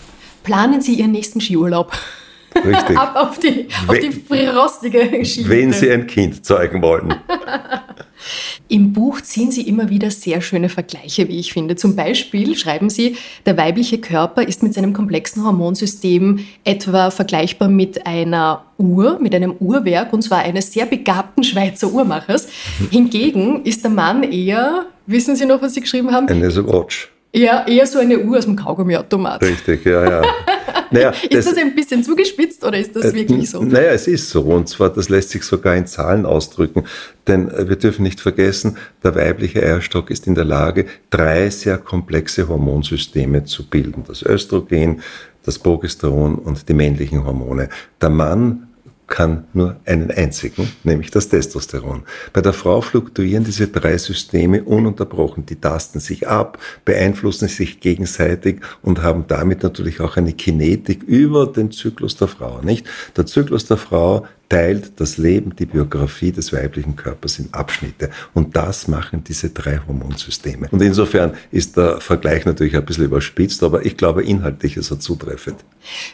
[0.44, 1.92] Planen Sie Ihren nächsten Skiurlaub?
[2.56, 2.98] Richtig.
[2.98, 5.48] Ab auf die, auf die frostige Ski.
[5.48, 7.14] Wenn Sie ein Kind zeugen wollen.
[8.68, 11.76] Im Buch ziehen Sie immer wieder sehr schöne Vergleiche, wie ich finde.
[11.76, 18.06] Zum Beispiel schreiben Sie, der weibliche Körper ist mit seinem komplexen Hormonsystem etwa vergleichbar mit
[18.08, 22.48] einer Uhr, mit einem Uhrwerk, und zwar eines sehr begabten Schweizer Uhrmachers.
[22.92, 26.28] Hingegen ist der Mann eher, wissen Sie noch, was Sie geschrieben haben?
[26.28, 27.10] Eine Watch.
[27.36, 29.42] Ja, eher so eine Uhr aus dem Kaugummiautomat.
[29.42, 30.22] Richtig, ja, ja.
[30.92, 33.64] Naja, ist das, das, ein bisschen zugespitzt oder ist das äh, wirklich so?
[33.64, 34.42] Naja, es ist so.
[34.42, 36.84] Und zwar, das lässt sich sogar in Zahlen ausdrücken.
[37.26, 41.80] Denn äh, wir dürfen nicht vergessen, der weibliche Eierstock ist in der Lage, drei sehr
[41.80, 44.04] komplexe Hormonsysteme zu bilden.
[44.08, 45.02] Das Östrogen,
[45.44, 47.70] das Progesteron und die männlichen Hormone.
[48.00, 48.68] Der Mann
[49.08, 52.04] kann nur einen einzigen, nämlich das Testosteron.
[52.32, 55.46] Bei der Frau fluktuieren diese drei Systeme ununterbrochen.
[55.46, 61.48] Die tasten sich ab, beeinflussen sich gegenseitig und haben damit natürlich auch eine Kinetik über
[61.48, 62.88] den Zyklus der Frau, nicht?
[63.18, 68.12] Der Zyklus der Frau teilt das Leben, die Biografie des weiblichen Körpers in Abschnitte.
[68.36, 70.68] Und das machen diese drei Hormonsysteme.
[70.70, 75.00] Und insofern ist der Vergleich natürlich ein bisschen überspitzt, aber ich glaube, inhaltlich ist er
[75.00, 75.58] zutreffend.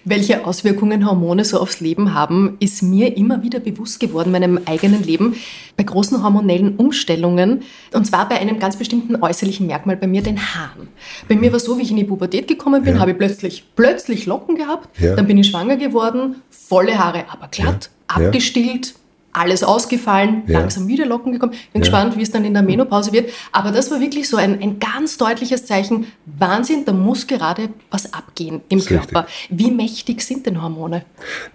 [0.05, 5.03] Welche Auswirkungen Hormone so aufs Leben haben, ist mir immer wieder bewusst geworden, meinem eigenen
[5.03, 5.35] Leben,
[5.75, 7.63] bei großen hormonellen Umstellungen.
[7.91, 10.87] Und zwar bei einem ganz bestimmten äußerlichen Merkmal, bei mir den Haaren.
[11.27, 13.01] Bei mir war so, wie ich in die Pubertät gekommen bin, ja.
[13.01, 15.17] habe ich plötzlich, plötzlich Locken gehabt, ja.
[15.17, 17.89] dann bin ich schwanger geworden, volle Haare, aber glatt.
[17.91, 18.95] Ja abgestillt,
[19.31, 20.59] alles ausgefallen, ja.
[20.59, 21.51] langsam wieder Locken gekommen.
[21.51, 21.79] Bin ja.
[21.81, 23.29] gespannt, wie es dann in der Menopause wird.
[23.51, 26.07] Aber das war wirklich so ein, ein ganz deutliches Zeichen.
[26.25, 29.25] Wahnsinn, da muss gerade was abgehen im Körper.
[29.25, 29.47] Richtig.
[29.51, 31.05] Wie mächtig sind denn Hormone?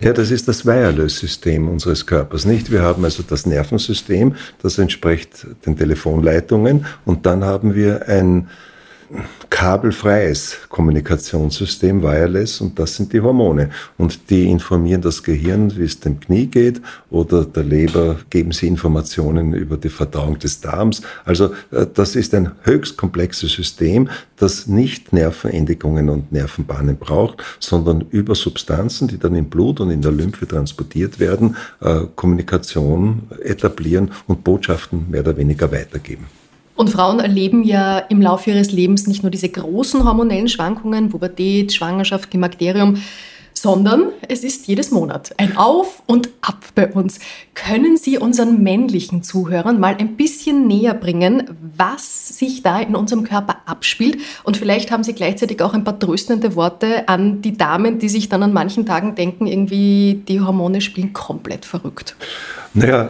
[0.01, 2.71] Ja, das ist das Wireless-System unseres Körpers, nicht?
[2.71, 6.87] Wir haben also das Nervensystem, das entspricht den Telefonleitungen.
[7.05, 8.49] Und dann haben wir ein
[9.51, 13.71] kabelfreies Kommunikationssystem, Wireless, und das sind die Hormone.
[13.97, 18.67] Und die informieren das Gehirn, wie es dem Knie geht, oder der Leber geben sie
[18.67, 21.03] Informationen über die Verdauung des Darms.
[21.25, 28.03] Also äh, das ist ein höchst komplexes System, das nicht Nervenendigungen und Nervenbahnen braucht, sondern
[28.11, 34.11] über Substanzen, die dann im Blut und in der Lymphe transportiert werden, äh, Kommunikation etablieren
[34.27, 36.27] und Botschaften mehr oder weniger weitergeben.
[36.77, 41.73] Und Frauen erleben ja im Laufe ihres Lebens nicht nur diese großen hormonellen Schwankungen, Pubertät,
[41.73, 42.97] Schwangerschaft, Klimakterium,
[43.55, 47.21] sondern es ist jedes Monat ein Auf und Ab bei uns.
[47.55, 53.25] Können Sie unseren männlichen Zuhörern mal ein bisschen näher bringen, was sich da in unserem
[53.25, 54.19] Körper abspielt?
[54.43, 58.29] Und vielleicht haben Sie gleichzeitig auch ein paar tröstende Worte an die Damen, die sich
[58.29, 62.17] dann an manchen Tagen denken, irgendwie die Hormone spielen komplett verrückt.
[62.77, 63.09] Naja,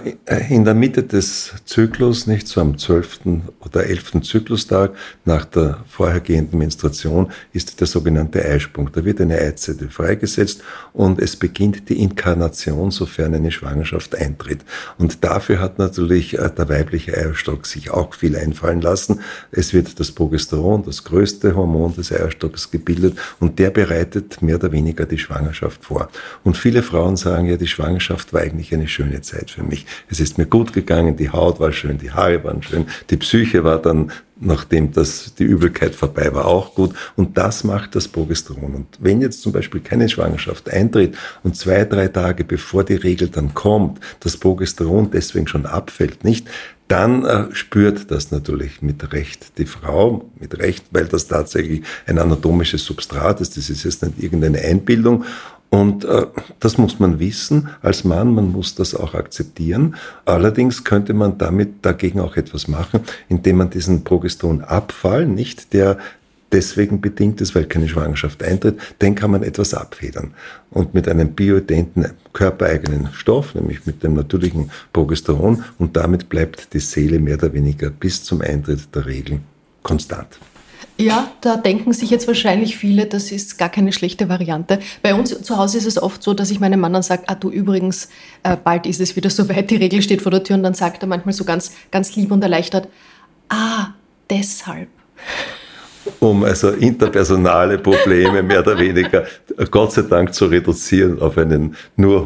[0.50, 3.20] in der Mitte des Zyklus, nicht so am 12.
[3.60, 4.20] oder 11.
[4.20, 8.90] Zyklustag nach der vorhergehenden Menstruation, ist der sogenannte Eisprung.
[8.92, 14.60] Da wird eine Eizelle freigesetzt und es beginnt die Inkarnation, sofern eine Schwangerschaft eintritt.
[14.98, 19.20] Und dafür hat natürlich äh, der weibliche Eierstock sich auch viel einfallen lassen.
[19.50, 24.72] Es wird das Progesteron, das größte Hormon des Eierstocks, gebildet und der bereitet mehr oder
[24.72, 26.10] weniger die Schwangerschaft vor.
[26.42, 29.86] Und viele Frauen sagen ja, die Schwangerschaft war eigentlich eine schöne Zeit für mich.
[30.08, 33.64] Es ist mir gut gegangen, die Haut war schön, die Haare waren schön, die Psyche
[33.64, 36.94] war dann, nachdem das, die Übelkeit vorbei war, auch gut.
[37.16, 38.74] Und das macht das Progesteron.
[38.74, 43.28] Und wenn jetzt zum Beispiel keine Schwangerschaft eintritt und zwei, drei Tage bevor die Regel
[43.28, 46.48] dann kommt, das Progesteron deswegen schon abfällt, nicht,
[46.88, 52.18] dann äh, spürt das natürlich mit Recht die Frau, mit Recht, weil das tatsächlich ein
[52.18, 53.56] anatomisches Substrat ist.
[53.56, 55.24] Das ist jetzt nicht irgendeine Einbildung.
[55.74, 56.26] Und äh,
[56.60, 59.96] das muss man wissen als Mann, man muss das auch akzeptieren.
[60.24, 65.98] Allerdings könnte man damit dagegen auch etwas machen, indem man diesen Progesteronabfall, nicht der
[66.52, 70.34] deswegen bedingt ist, weil keine Schwangerschaft eintritt, den kann man etwas abfedern.
[70.70, 76.78] Und mit einem bioidenten körpereigenen Stoff, nämlich mit dem natürlichen Progesteron, und damit bleibt die
[76.78, 79.40] Seele mehr oder weniger bis zum Eintritt der Regeln
[79.82, 80.38] konstant.
[80.96, 84.78] Ja, da denken sich jetzt wahrscheinlich viele, das ist gar keine schlechte Variante.
[85.02, 87.34] Bei uns zu Hause ist es oft so, dass ich meinem Mann dann sage, ah
[87.34, 88.08] du übrigens,
[88.42, 91.02] äh, bald ist es wieder soweit, die Regel steht vor der Tür und dann sagt
[91.02, 92.88] er manchmal so ganz, ganz lieb und erleichtert,
[93.48, 93.88] ah,
[94.30, 94.88] deshalb
[96.20, 99.24] um also interpersonale Probleme mehr oder weniger
[99.70, 102.24] Gott sei Dank zu reduzieren auf einen nur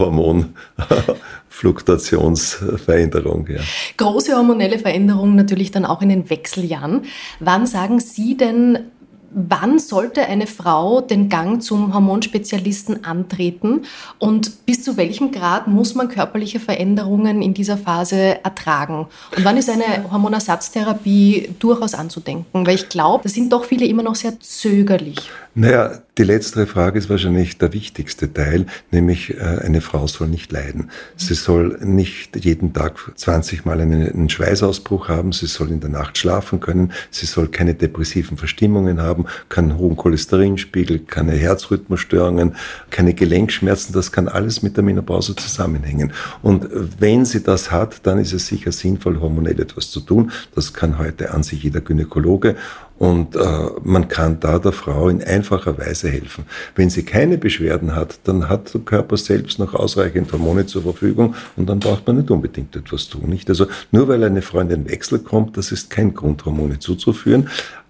[1.59, 3.49] Hormonfluktuationsveränderung.
[3.49, 3.61] Ja.
[3.97, 7.03] Große hormonelle Veränderungen natürlich dann auch in den Wechseljahren.
[7.41, 8.91] Wann sagen Sie denn,
[9.31, 13.83] Wann sollte eine Frau den Gang zum Hormonspezialisten antreten
[14.19, 19.07] und bis zu welchem Grad muss man körperliche Veränderungen in dieser Phase ertragen?
[19.37, 22.67] Und wann ist eine Hormonersatztherapie durchaus anzudenken?
[22.67, 25.31] Weil ich glaube, da sind doch viele immer noch sehr zögerlich.
[25.55, 30.53] Naja, die letztere Frage ist wahrscheinlich der wichtigste Teil, nämlich äh, eine Frau soll nicht
[30.53, 30.91] leiden.
[31.17, 36.19] Sie soll nicht jeden Tag 20 Mal einen, Schweißausbruch haben, sie soll in der Nacht
[36.19, 39.18] schlafen können, sie soll keine depressiven Verstimmungen haben,
[39.49, 42.57] keinen hohen Cholesterinspiegel, keine Herzrhythmusstörungen,
[42.91, 46.13] keine Gelenkschmerzen, das kann alles mit der Menopause zusammenhängen.
[46.43, 50.33] Und wenn sie das hat, dann ist es sicher sinnvoll, hormonell etwas zu tun.
[50.55, 52.57] Das kann heute an sich jeder Gynäkologe.
[52.99, 53.41] Und äh,
[53.85, 56.45] man kann da der Frau in einfacher Weise helfen.
[56.75, 61.35] Wenn sie keine Beschwerden hat, dann hat der Körper selbst noch ausreichend Hormone zur Verfügung
[61.57, 63.29] und dann braucht man nicht unbedingt etwas tun.
[63.29, 63.49] Nicht?
[63.49, 67.49] Also nur weil eine Frau in den Wechsel kommt, das ist kein Grund, Hormone zuzuführen.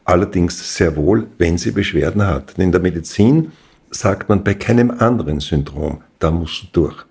[0.08, 2.58] Allerdings sehr wohl, wenn sie Beschwerden hat.
[2.58, 3.52] In der Medizin
[3.90, 7.04] sagt man bei keinem anderen Syndrom, da musst du durch.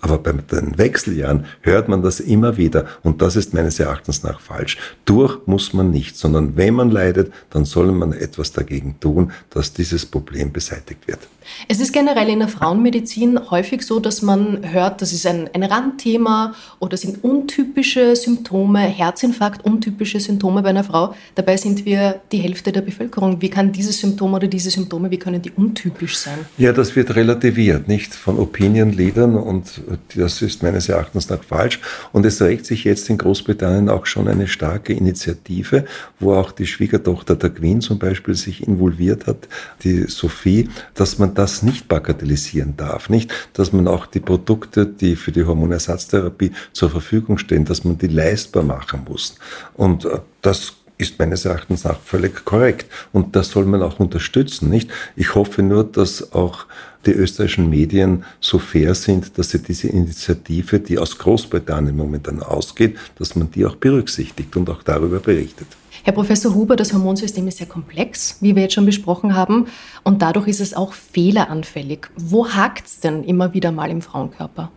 [0.00, 4.40] Aber bei den Wechseljahren hört man das immer wieder und das ist meines Erachtens nach
[4.40, 4.78] falsch.
[5.04, 9.72] Durch muss man nicht, sondern wenn man leidet, dann soll man etwas dagegen tun, dass
[9.72, 11.20] dieses Problem beseitigt wird.
[11.68, 15.62] Es ist generell in der Frauenmedizin häufig so, dass man hört, das ist ein, ein
[15.62, 21.14] Randthema oder sind untypische Symptome, Herzinfarkt, untypische Symptome bei einer Frau.
[21.34, 23.40] Dabei sind wir die Hälfte der Bevölkerung.
[23.40, 26.38] Wie kann dieses Symptom oder diese Symptome, wie können die untypisch sein?
[26.58, 29.80] Ja, das wird relativiert, nicht von Opinion-Leadern und
[30.14, 31.80] das ist meines Erachtens nach falsch.
[32.12, 35.84] Und es regt sich jetzt in Großbritannien auch schon eine starke Initiative,
[36.20, 39.48] wo auch die Schwiegertochter der Queen zum Beispiel sich involviert hat,
[39.82, 45.16] die Sophie, dass man das nicht bagatellisieren darf, nicht, dass man auch die Produkte, die
[45.16, 49.34] für die Hormonersatztherapie zur Verfügung stehen, dass man die leistbar machen muss.
[49.74, 52.86] Und äh, das ist meines Erachtens nach völlig korrekt.
[53.12, 54.90] Und das soll man auch unterstützen, nicht?
[55.16, 56.66] Ich hoffe nur, dass auch
[57.06, 62.96] die österreichischen Medien so fair sind, dass sie diese Initiative, die aus Großbritannien momentan ausgeht,
[63.18, 65.66] dass man die auch berücksichtigt und auch darüber berichtet.
[66.04, 69.68] Herr Professor Huber, das Hormonsystem ist sehr komplex, wie wir jetzt schon besprochen haben,
[70.02, 72.08] und dadurch ist es auch fehleranfällig.
[72.14, 74.70] Wo hakt es denn immer wieder mal im Frauenkörper?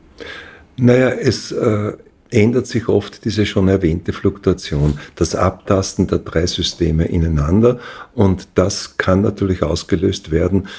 [0.78, 1.98] Naja, es äh,
[2.30, 7.80] ändert sich oft diese schon erwähnte Fluktuation, das Abtasten der drei Systeme ineinander
[8.16, 10.70] und das kann natürlich ausgelöst werden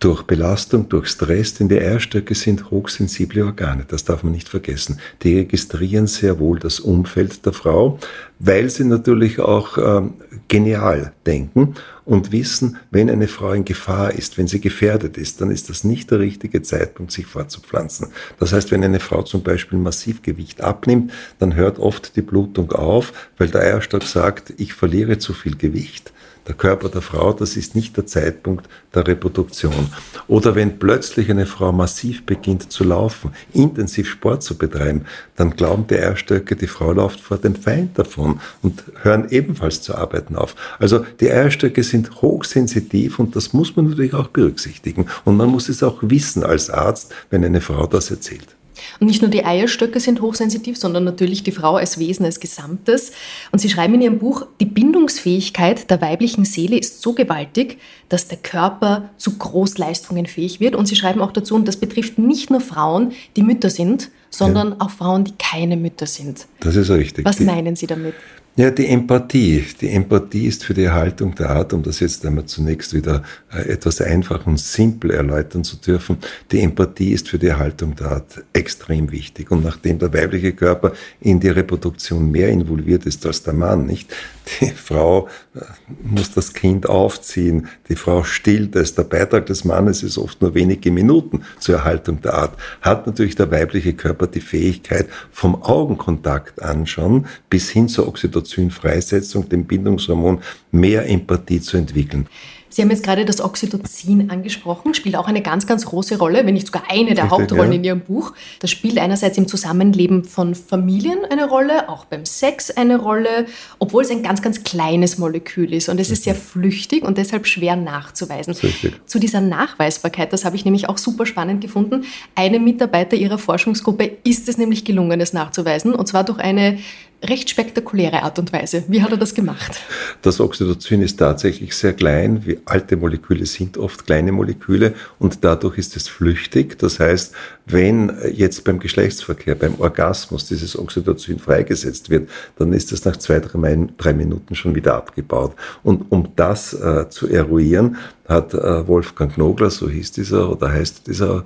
[0.00, 5.00] durch Belastung, durch Stress, denn die Eierstöcke sind hochsensible Organe, das darf man nicht vergessen.
[5.22, 7.98] Die registrieren sehr wohl das Umfeld der Frau,
[8.38, 10.14] weil sie natürlich auch ähm,
[10.46, 15.50] genial denken und wissen, wenn eine Frau in Gefahr ist, wenn sie gefährdet ist, dann
[15.50, 18.08] ist das nicht der richtige Zeitpunkt, sich fortzupflanzen.
[18.38, 22.70] Das heißt, wenn eine Frau zum Beispiel massiv Gewicht abnimmt, dann hört oft die Blutung
[22.72, 26.12] auf, weil der Eierstock sagt, ich verliere zu viel Gewicht
[26.48, 29.92] der Körper der Frau, das ist nicht der Zeitpunkt der Reproduktion.
[30.26, 35.04] Oder wenn plötzlich eine Frau massiv beginnt zu laufen, intensiv Sport zu betreiben,
[35.36, 39.94] dann glauben die Eierstöcke, die Frau läuft vor dem Feind davon und hören ebenfalls zu
[39.94, 40.56] arbeiten auf.
[40.78, 45.06] Also die Eierstöcke sind hochsensitiv und das muss man natürlich auch berücksichtigen.
[45.24, 48.57] Und man muss es auch wissen als Arzt, wenn eine Frau das erzählt.
[49.00, 53.12] Und nicht nur die Eierstöcke sind hochsensitiv, sondern natürlich die Frau als Wesen als Gesamtes.
[53.52, 58.26] Und Sie schreiben in Ihrem Buch, die Bindungsfähigkeit der weiblichen Seele ist so gewaltig, dass
[58.26, 60.74] der Körper zu Großleistungen fähig wird.
[60.74, 64.70] Und Sie schreiben auch dazu, und das betrifft nicht nur Frauen, die Mütter sind, sondern
[64.70, 64.76] ja.
[64.80, 66.46] auch Frauen, die keine Mütter sind.
[66.60, 67.24] Das ist richtig.
[67.24, 68.14] Was die, meinen Sie damit?
[68.58, 69.64] Ja, die Empathie.
[69.80, 73.68] Die Empathie ist für die Erhaltung der Art, um das jetzt einmal zunächst wieder äh,
[73.68, 76.18] etwas einfach und simpel erläutern zu dürfen.
[76.50, 79.52] Die Empathie ist für die Erhaltung der Art extrem wichtig.
[79.52, 80.90] Und nachdem der weibliche Körper
[81.20, 84.12] in die Reproduktion mehr involviert ist als der Mann, nicht?
[84.60, 85.60] Die Frau äh,
[86.02, 88.94] muss das Kind aufziehen, die Frau stillt es.
[88.94, 92.58] Der Beitrag des Mannes ist oft nur wenige Minuten zur Erhaltung der Art.
[92.80, 98.08] Hat natürlich der weibliche Körper die Fähigkeit, vom Augenkontakt an schon bis hin zur
[98.48, 100.40] Oxytocin-Freisetzung, dem Bindungshormon,
[100.70, 102.28] mehr Empathie zu entwickeln.
[102.70, 106.52] Sie haben jetzt gerade das Oxytocin angesprochen, spielt auch eine ganz, ganz große Rolle, wenn
[106.52, 107.78] nicht sogar eine der Richtig, Hauptrollen ja.
[107.78, 108.34] in Ihrem Buch.
[108.60, 113.46] Das spielt einerseits im Zusammenleben von Familien eine Rolle, auch beim Sex eine Rolle,
[113.78, 117.46] obwohl es ein ganz, ganz kleines Molekül ist und es ist sehr flüchtig und deshalb
[117.46, 118.52] schwer nachzuweisen.
[118.52, 119.00] Richtig.
[119.06, 122.04] Zu dieser Nachweisbarkeit, das habe ich nämlich auch super spannend gefunden.
[122.34, 126.78] Einem Mitarbeiter Ihrer Forschungsgruppe ist es nämlich gelungen, es nachzuweisen und zwar durch eine
[127.22, 128.84] recht spektakuläre Art und Weise.
[128.88, 129.80] Wie hat er das gemacht?
[130.22, 132.46] Das Oxytocin ist tatsächlich sehr klein.
[132.46, 136.78] Wie alte Moleküle sind oft kleine Moleküle und dadurch ist es flüchtig.
[136.78, 137.34] Das heißt,
[137.66, 143.40] wenn jetzt beim Geschlechtsverkehr, beim Orgasmus dieses Oxytocin freigesetzt wird, dann ist es nach zwei,
[143.40, 145.54] drei Minuten schon wieder abgebaut.
[145.82, 147.96] Und um das äh, zu eruieren,
[148.28, 151.44] hat äh, Wolfgang Knogler, so hieß dieser oder heißt dieser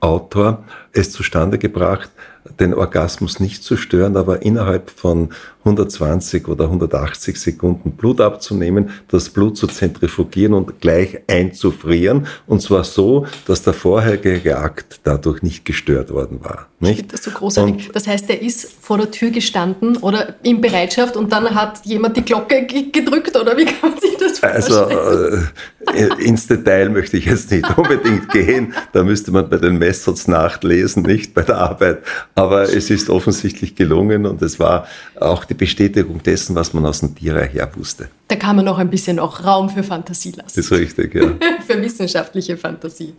[0.00, 2.10] Autor, es zustande gebracht,
[2.60, 5.30] den Orgasmus nicht zu stören, aber innerhalb von
[5.64, 12.26] 120 oder 180 Sekunden Blut abzunehmen, das Blut zu zentrifugieren und gleich einzufrieren.
[12.46, 16.68] Und zwar so, dass der vorherige Akt dadurch nicht gestört worden war.
[16.80, 16.90] Nicht?
[16.90, 17.86] Ich finde das so großartig.
[17.88, 21.84] Und das heißt, er ist vor der Tür gestanden oder in Bereitschaft und dann hat
[21.84, 24.98] jemand die Glocke gedrückt oder wie kann man sich das vorstellen?
[24.98, 25.36] Also
[25.94, 28.74] äh, ins Detail möchte ich jetzt nicht unbedingt gehen.
[28.92, 32.02] Da müsste man bei den Messers nachlesen, nicht bei der Arbeit.
[32.34, 34.86] Aber es ist offensichtlich gelungen und es war
[35.18, 38.08] auch die Bestätigung dessen, was man aus dem Tier her wusste.
[38.28, 40.52] Da kann man noch ein bisschen auch Raum für Fantasie lassen.
[40.54, 41.34] Das ist richtig, ja.
[41.66, 43.14] für wissenschaftliche Fantasie.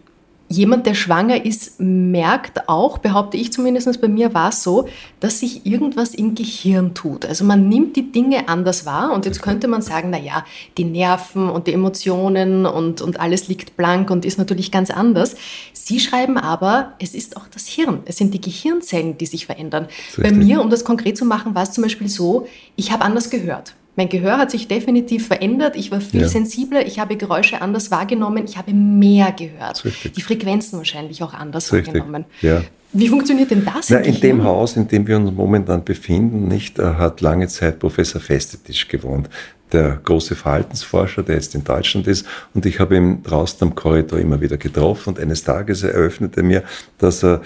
[0.47, 4.87] Jemand, der schwanger ist, merkt auch, behaupte ich zumindest, bei mir war es so,
[5.19, 7.25] dass sich irgendwas im Gehirn tut.
[7.25, 10.45] Also man nimmt die Dinge anders wahr und jetzt könnte man sagen, na ja,
[10.77, 15.35] die Nerven und die Emotionen und, und alles liegt blank und ist natürlich ganz anders.
[15.73, 18.01] Sie schreiben aber, es ist auch das Hirn.
[18.05, 19.87] Es sind die Gehirnzellen, die sich verändern.
[20.17, 23.31] Bei mir, um das konkret zu machen, war es zum Beispiel so, ich habe anders
[23.31, 23.73] gehört.
[23.95, 25.75] Mein Gehör hat sich definitiv verändert.
[25.75, 26.27] Ich war viel ja.
[26.27, 26.85] sensibler.
[26.85, 28.43] Ich habe Geräusche anders wahrgenommen.
[28.45, 29.83] Ich habe mehr gehört.
[30.15, 32.25] Die Frequenzen wahrscheinlich auch anders wahrgenommen.
[32.41, 32.61] Ja.
[32.97, 33.89] Wie funktioniert denn das?
[33.89, 37.79] Na, in dem Haus, in dem wir uns momentan befinden, nicht, äh, hat lange Zeit
[37.79, 39.29] Professor Festetisch gewohnt,
[39.73, 42.25] der große Verhaltensforscher, der jetzt in Deutschland ist.
[42.53, 45.09] Und ich habe ihn draußen am Korridor immer wieder getroffen.
[45.09, 46.63] Und eines Tages eröffnete er mir,
[46.97, 47.41] dass er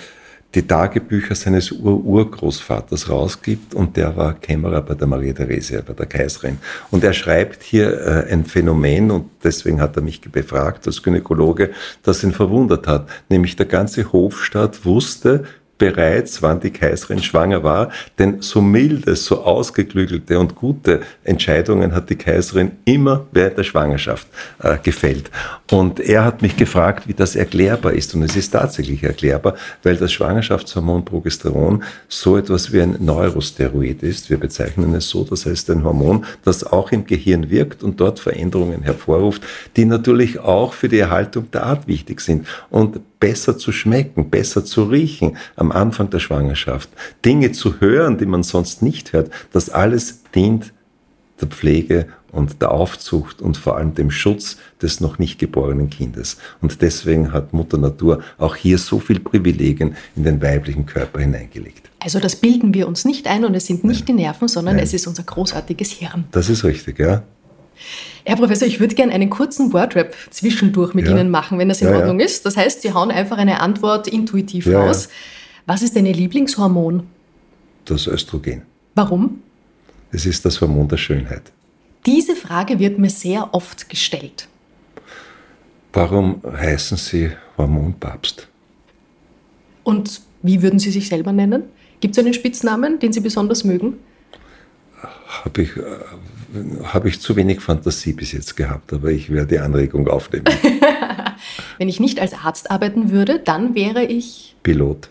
[0.55, 6.07] die Tagebücher seines Ur-Urgroßvaters rausgibt und der war Kämmerer bei der Maria Theresia, bei der
[6.07, 6.57] Kaiserin.
[6.89, 7.93] Und er schreibt hier
[8.27, 11.71] äh, ein Phänomen und deswegen hat er mich befragt als Gynäkologe,
[12.01, 13.07] das ihn verwundert hat.
[13.29, 15.45] Nämlich der ganze Hofstaat wusste,
[15.79, 22.11] bereits, wann die Kaiserin schwanger war, denn so milde, so ausgeklügelte und gute Entscheidungen hat
[22.11, 24.27] die Kaiserin immer während der Schwangerschaft
[24.61, 25.31] äh, gefällt.
[25.71, 28.13] Und er hat mich gefragt, wie das erklärbar ist.
[28.13, 34.29] Und es ist tatsächlich erklärbar, weil das Schwangerschaftshormon Progesteron so etwas wie ein Neurosteroid ist.
[34.29, 38.19] Wir bezeichnen es so, das heißt ein Hormon, das auch im Gehirn wirkt und dort
[38.19, 39.43] Veränderungen hervorruft,
[39.77, 42.47] die natürlich auch für die Erhaltung der Art wichtig sind.
[42.69, 46.89] Und besser zu schmecken, besser zu riechen am Anfang der Schwangerschaft,
[47.25, 50.73] Dinge zu hören, die man sonst nicht hört, das alles dient
[51.41, 56.37] der Pflege und der Aufzucht und vor allem dem Schutz des noch nicht geborenen Kindes.
[56.61, 61.89] Und deswegen hat Mutter Natur auch hier so viel Privilegien in den weiblichen Körper hineingelegt.
[61.99, 64.17] Also das bilden wir uns nicht ein und es sind nicht Nein.
[64.17, 64.83] die Nerven, sondern Nein.
[64.83, 66.25] es ist unser großartiges Hirn.
[66.31, 67.23] Das ist richtig, ja.
[68.25, 71.11] Herr Professor, ich würde gerne einen kurzen Wordrap zwischendurch mit ja.
[71.11, 72.25] Ihnen machen, wenn das in ja, Ordnung ja.
[72.25, 72.45] ist.
[72.45, 75.09] Das heißt, Sie hauen einfach eine Antwort intuitiv raus.
[75.65, 77.03] Was ist denn Ihr Lieblingshormon?
[77.85, 78.63] Das Östrogen.
[78.95, 79.41] Warum?
[80.11, 81.51] Es ist das Hormon der Schönheit.
[82.05, 84.47] Diese Frage wird mir sehr oft gestellt.
[85.93, 88.47] Warum heißen Sie Hormonpapst?
[89.83, 91.63] Und wie würden Sie sich selber nennen?
[91.99, 93.97] Gibt es einen Spitznamen, den Sie besonders mögen?
[95.43, 99.59] Habe ich, äh, hab ich zu wenig Fantasie bis jetzt gehabt, aber ich werde die
[99.59, 100.45] Anregung aufnehmen.
[101.77, 104.55] Wenn ich nicht als Arzt arbeiten würde, dann wäre ich.
[104.63, 105.09] Pilot.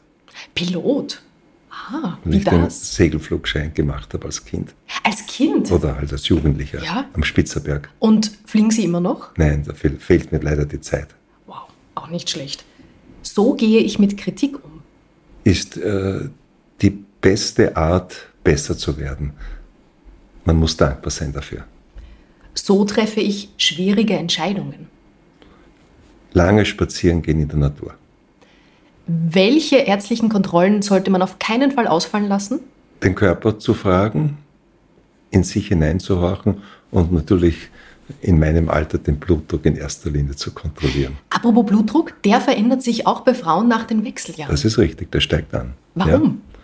[0.54, 1.22] Pilot?
[1.70, 2.94] Ah, wie ich den das?
[2.96, 4.74] Segelflugschein gemacht habe als Kind.
[5.04, 5.70] Als Kind?
[5.70, 7.04] Oder halt als Jugendlicher Ja.
[7.12, 7.88] am Spitzerberg.
[7.98, 9.30] Und fliegen Sie immer noch?
[9.36, 11.08] Nein, da fehl, fehlt mir leider die Zeit.
[11.46, 12.64] Wow, auch nicht schlecht.
[13.22, 14.82] So gehe ich mit Kritik um.
[15.44, 16.28] Ist äh,
[16.80, 19.32] die beste Art, besser zu werden.
[20.44, 21.64] Man muss dankbar sein dafür.
[22.54, 24.88] So treffe ich schwierige Entscheidungen.
[26.32, 27.94] Lange spazieren gehen in der Natur.
[29.08, 32.60] Welche ärztlichen Kontrollen sollte man auf keinen Fall ausfallen lassen?
[33.02, 34.36] Den Körper zu fragen,
[35.30, 37.70] in sich hineinzuhorchen und natürlich
[38.20, 41.16] in meinem Alter den Blutdruck in erster Linie zu kontrollieren.
[41.30, 44.52] Apropos Blutdruck, der verändert sich auch bei Frauen nach den Wechseljahren.
[44.52, 45.72] Das ist richtig, der steigt an.
[45.94, 46.22] Warum?
[46.22, 46.60] Ja?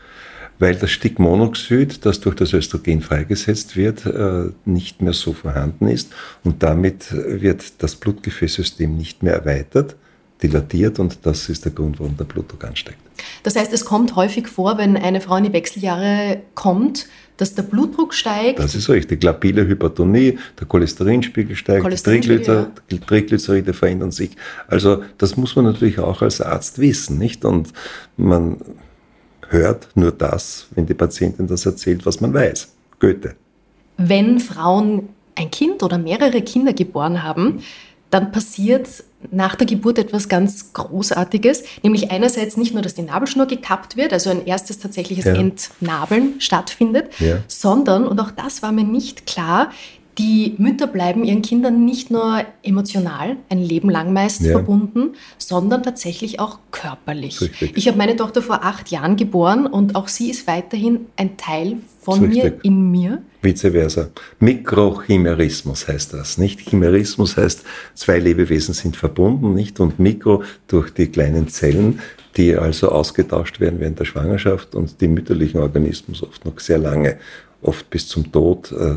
[0.58, 6.12] Weil das Stigmonoxid, das durch das Östrogen freigesetzt wird, äh, nicht mehr so vorhanden ist
[6.44, 9.96] und damit wird das Blutgefäßsystem nicht mehr erweitert,
[10.42, 12.98] dilatiert und das ist der Grund, warum der Blutdruck ansteigt.
[13.42, 17.06] Das heißt, es kommt häufig vor, wenn eine Frau in die Wechseljahre kommt,
[17.36, 18.58] dass der Blutdruck steigt.
[18.58, 19.22] Das ist richtig.
[19.22, 24.36] Labile Hypertonie, der Cholesterinspiegel steigt, Cholesterinspiegel, die Triglycer- Triglyceride verändern sich.
[24.68, 27.44] Also das muss man natürlich auch als Arzt wissen, nicht?
[27.44, 27.72] Und
[28.16, 28.58] man
[29.48, 32.72] hört nur das, wenn die Patientin das erzählt, was man weiß.
[33.00, 33.34] Goethe.
[33.96, 37.60] Wenn Frauen ein Kind oder mehrere Kinder geboren haben,
[38.10, 38.88] dann passiert
[39.30, 44.12] nach der Geburt etwas ganz Großartiges, nämlich einerseits nicht nur, dass die Nabelschnur gekappt wird,
[44.12, 45.34] also ein erstes tatsächliches Ja.
[45.34, 47.38] Entnabeln stattfindet, Ja.
[47.48, 49.70] sondern, und auch das war mir nicht klar,
[50.18, 54.52] die Mütter bleiben ihren Kindern nicht nur emotional, ein Leben lang meist Ja.
[54.52, 57.40] verbunden, sondern tatsächlich auch körperlich.
[57.40, 57.76] Richtig.
[57.76, 61.78] Ich habe meine Tochter vor acht Jahren geboren und auch sie ist weiterhin ein Teil
[62.00, 63.22] von mir, in mir.
[63.42, 64.08] Vice versa.
[64.38, 66.60] Mikrochimerismus heißt das, nicht?
[66.60, 69.80] Chimerismus heißt, zwei Lebewesen sind verbunden, nicht?
[69.80, 72.00] Und Mikro durch die kleinen Zellen,
[72.36, 77.16] die also ausgetauscht werden während der Schwangerschaft und die mütterlichen Organismus oft noch sehr lange,
[77.64, 78.94] oft bis zum Tod äh,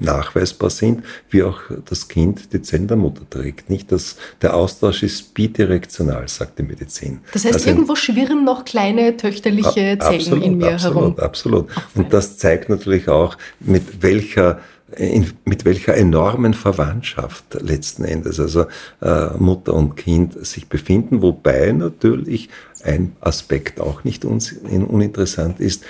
[0.00, 3.70] nachweisbar sind, wie auch das Kind die Zellen der Mutter trägt.
[3.70, 7.20] Nicht, dass der Austausch ist bidirektional, sagt die Medizin.
[7.32, 11.18] Das heißt, Also irgendwo schwirren noch kleine töchterliche Zellen in mir absolut, herum.
[11.18, 11.68] Absolut.
[11.94, 14.60] Und das zeigt natürlich auch, mit welcher
[14.96, 18.66] in, mit welcher enormen Verwandtschaft letzten Endes also
[19.02, 22.48] äh, Mutter und Kind sich befinden, wobei natürlich
[22.82, 25.84] ein Aspekt auch nicht in, uninteressant ist,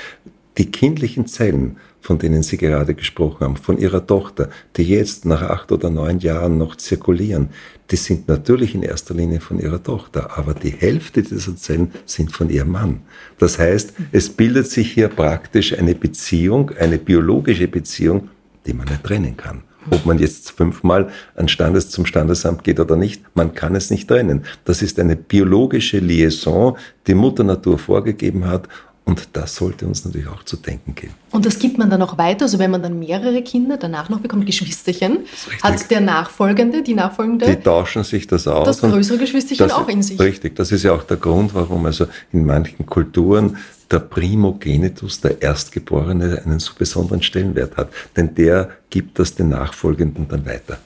[0.59, 5.43] die kindlichen Zellen, von denen Sie gerade gesprochen haben, von Ihrer Tochter, die jetzt nach
[5.43, 7.51] acht oder neun Jahren noch zirkulieren,
[7.91, 12.33] die sind natürlich in erster Linie von Ihrer Tochter, aber die Hälfte dieser Zellen sind
[12.33, 13.01] von Ihrem Mann.
[13.39, 18.29] Das heißt, es bildet sich hier praktisch eine Beziehung, eine biologische Beziehung,
[18.67, 19.63] die man nicht trennen kann.
[19.91, 24.09] Ob man jetzt fünfmal an Standes zum Standesamt geht oder nicht, man kann es nicht
[24.09, 24.45] trennen.
[24.65, 28.69] Das ist eine biologische Liaison, die Mutter Natur vorgegeben hat
[29.09, 31.15] und das sollte uns natürlich auch zu denken geben.
[31.31, 32.45] Und das gibt man dann auch weiter.
[32.45, 35.21] Also wenn man dann mehrere Kinder danach noch bekommt, Geschwisterchen,
[35.63, 38.67] hat der Nachfolgende, die Nachfolgende, Die tauschen sich das aus.
[38.67, 40.21] das größere Geschwisterchen das- auch in sich.
[40.21, 43.57] Richtig, das ist ja auch der Grund, warum also in manchen Kulturen
[43.91, 47.89] der Primogenitus, der Erstgeborene, einen so besonderen Stellenwert hat.
[48.15, 50.79] Denn der gibt das den Nachfolgenden dann weiter.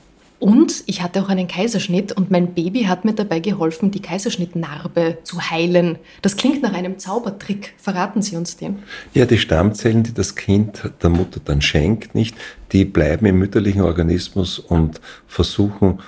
[0.43, 5.19] Und ich hatte auch einen Kaiserschnitt und mein Baby hat mir dabei geholfen, die Kaiserschnittnarbe
[5.23, 6.01] zu heilen.
[6.21, 7.75] Das klingt nach einem Zaubertrick.
[7.77, 8.81] Verraten Sie uns den.
[9.15, 12.35] Ja, die Stammzellen, die das Kind der Mutter dann schenkt, nicht,
[12.73, 16.01] die bleiben im mütterlichen Organismus und versuchen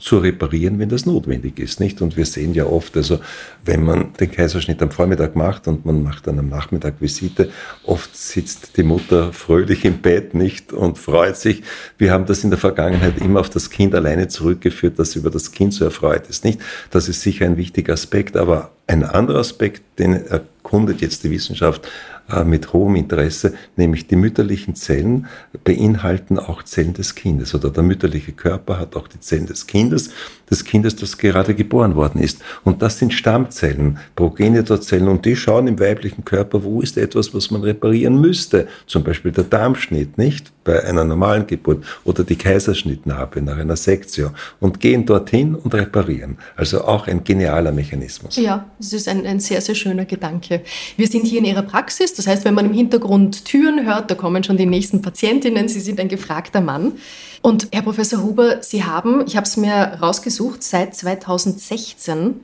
[0.00, 2.02] zu reparieren, wenn das notwendig ist, nicht?
[2.02, 3.20] Und wir sehen ja oft, also
[3.64, 7.50] wenn man den Kaiserschnitt am Vormittag macht und man macht dann am Nachmittag Visite,
[7.84, 10.72] oft sitzt die Mutter fröhlich im Bett, nicht?
[10.72, 11.62] Und freut sich.
[11.98, 15.52] Wir haben das in der Vergangenheit immer auf das Kind alleine zurückgeführt, dass über das
[15.52, 16.60] Kind so erfreut ist, nicht?
[16.90, 21.86] Das ist sicher ein wichtiger Aspekt, aber ein anderer Aspekt, den erkundet jetzt die Wissenschaft
[21.86, 21.88] äh,
[22.44, 25.26] mit hohem Interesse, nämlich die mütterlichen Zellen
[25.64, 30.10] beinhalten auch Zellen des Kindes oder der mütterliche Körper hat auch die Zellen des Kindes,
[30.50, 32.40] des Kindes, das gerade geboren worden ist.
[32.64, 37.50] Und das sind Stammzellen, Progenitorzellen und die schauen im weiblichen Körper, wo ist etwas, was
[37.50, 38.66] man reparieren müsste.
[38.86, 40.52] Zum Beispiel der Darmschnitt, nicht?
[40.64, 46.36] Bei einer normalen Geburt oder die Kaiserschnittnarbe nach einer Sektio und gehen dorthin und reparieren.
[46.54, 48.36] Also auch ein genialer Mechanismus.
[48.36, 50.62] Ja, das ist ein, ein sehr, sehr schöner Gedanke.
[50.96, 52.12] Wir sind hier in Ihrer Praxis.
[52.20, 55.68] Das heißt, wenn man im Hintergrund Türen hört, da kommen schon die nächsten Patientinnen.
[55.68, 56.92] Sie sind ein gefragter Mann.
[57.40, 62.40] Und Herr Professor Huber, Sie haben, ich habe es mir rausgesucht, seit 2016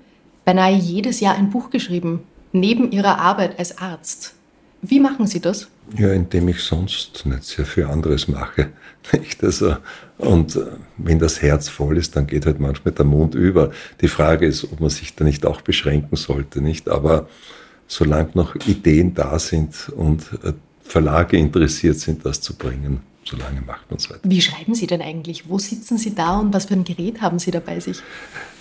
[0.47, 2.22] beinahe jedes Jahr ein Buch geschrieben,
[2.53, 4.33] neben Ihrer Arbeit als Arzt.
[4.81, 5.68] Wie machen Sie das?
[5.95, 8.70] Ja, indem ich sonst nicht sehr viel anderes mache.
[9.12, 9.45] Nicht?
[9.45, 9.77] Also,
[10.16, 10.64] und äh,
[10.97, 13.72] wenn das Herz voll ist, dann geht halt manchmal der Mund über.
[14.01, 16.89] Die Frage ist, ob man sich da nicht auch beschränken sollte, nicht?
[16.89, 17.29] Aber
[17.87, 23.91] solange noch Ideen da sind und äh, Verlage interessiert sind, das zu bringen, solange macht
[23.91, 24.20] man es weiter.
[24.24, 25.49] Wie schreiben Sie denn eigentlich?
[25.49, 27.99] Wo sitzen Sie da und was für ein Gerät haben Sie da bei sich?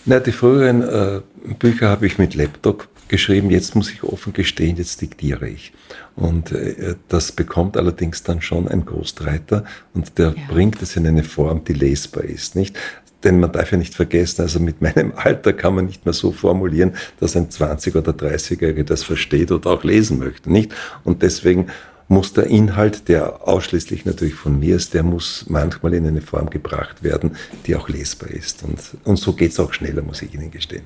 [0.05, 1.21] Na, die früheren äh,
[1.59, 3.49] Bücher habe ich mit Laptop geschrieben.
[3.49, 5.73] Jetzt muss ich offen gestehen, jetzt diktiere ich.
[6.15, 10.43] Und äh, das bekommt allerdings dann schon ein Ghostwriter und der ja.
[10.47, 12.77] bringt es in eine Form, die lesbar ist, nicht?
[13.23, 16.31] Denn man darf ja nicht vergessen, also mit meinem Alter kann man nicht mehr so
[16.31, 20.73] formulieren, dass ein 20- oder 30-Jähriger das versteht oder auch lesen möchte, nicht?
[21.03, 21.67] Und deswegen
[22.07, 26.49] muss der Inhalt, der ausschließlich natürlich von mir ist, der muss manchmal in eine Form
[26.49, 27.35] gebracht werden,
[27.65, 28.63] die auch lesbar ist.
[28.63, 30.83] Und, und so geht es auch schneller, muss ich Ihnen gestehen.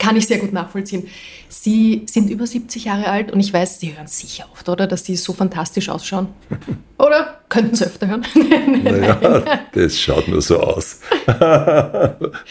[0.00, 1.06] Kann ich sehr gut nachvollziehen.
[1.50, 4.86] Sie sind über 70 Jahre alt und ich weiß, Sie hören sicher oft, oder?
[4.86, 6.28] Dass Sie so fantastisch ausschauen.
[6.98, 8.24] Oder könnten Sie öfter hören?
[8.84, 11.00] naja, das schaut nur so aus.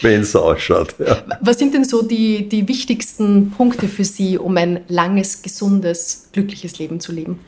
[0.00, 0.94] Wenn es so ausschaut.
[0.98, 1.22] Ja.
[1.40, 6.78] Was sind denn so die, die wichtigsten Punkte für Sie, um ein langes, gesundes, glückliches
[6.78, 7.38] Leben zu leben?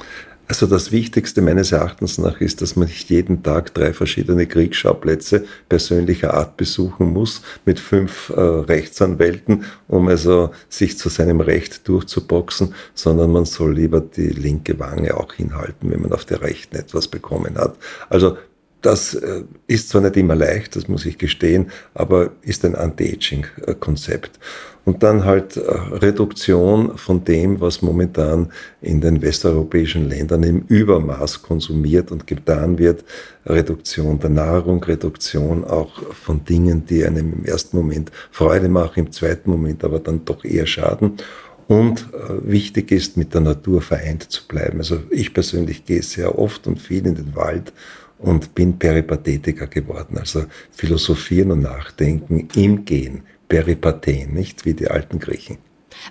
[0.53, 5.47] Also das Wichtigste meines Erachtens nach ist, dass man nicht jeden Tag drei verschiedene Kriegsschauplätze
[5.71, 12.75] persönlicher Art besuchen muss mit fünf äh, Rechtsanwälten, um also sich zu seinem Recht durchzuboxen,
[12.93, 17.09] sondern man soll lieber die linke Wange auch hinhalten, wenn man auf der rechten etwas
[17.09, 17.79] bekommen hat.
[18.11, 18.37] Also
[18.83, 24.39] das äh, ist zwar nicht immer leicht, das muss ich gestehen, aber ist ein Anti-Aging-Konzept.
[24.85, 31.43] Und dann halt äh, Reduktion von dem, was momentan in den westeuropäischen Ländern im Übermaß
[31.43, 33.05] konsumiert und getan wird.
[33.47, 39.13] Reduktion der Nahrung, Reduktion auch von Dingen, die einem im ersten Moment Freude machen, im
[39.13, 41.13] zweiten Moment aber dann doch eher schaden.
[41.69, 44.79] Und äh, wichtig ist, mit der Natur vereint zu bleiben.
[44.79, 47.73] Also ich persönlich gehe sehr oft und viel in den Wald
[48.23, 50.19] und bin Peripathetiker geworden.
[50.19, 53.23] Also philosophieren und nachdenken im Gehen.
[53.49, 55.59] Peripathien, nicht wie die alten Griechen.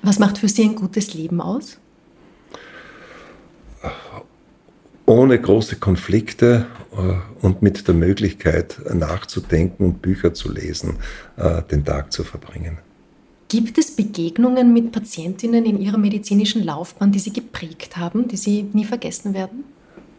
[0.04, 1.80] Was macht für Sie ein gutes Leben aus?
[5.08, 10.98] Ohne große Konflikte äh, und mit der Möglichkeit nachzudenken und Bücher zu lesen,
[11.38, 12.78] äh, den Tag zu verbringen.
[13.50, 18.64] Gibt es Begegnungen mit Patientinnen in Ihrer medizinischen Laufbahn, die Sie geprägt haben, die Sie
[18.72, 19.66] nie vergessen werden?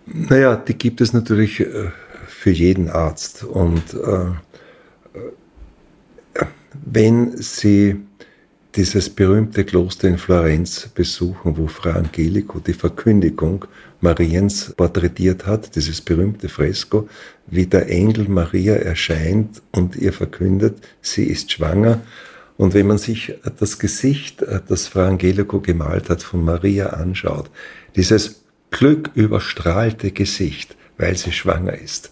[0.07, 1.91] Naja, die gibt es natürlich äh,
[2.27, 3.45] für jeden Arzt.
[3.45, 4.33] Und äh,
[6.85, 8.01] wenn Sie
[8.75, 13.67] dieses berühmte Kloster in Florenz besuchen, wo Frau Angelico die Verkündigung
[14.01, 17.09] Mariens porträtiert hat, dieses berühmte Fresko,
[17.47, 22.01] wie der Engel Maria erscheint und ihr verkündet, sie ist schwanger.
[22.57, 27.51] Und wenn man sich das Gesicht, das Frau Angelico gemalt hat, von Maria anschaut,
[27.95, 28.42] dieses
[28.73, 32.11] Glück überstrahlte Gesicht, weil sie schwanger ist,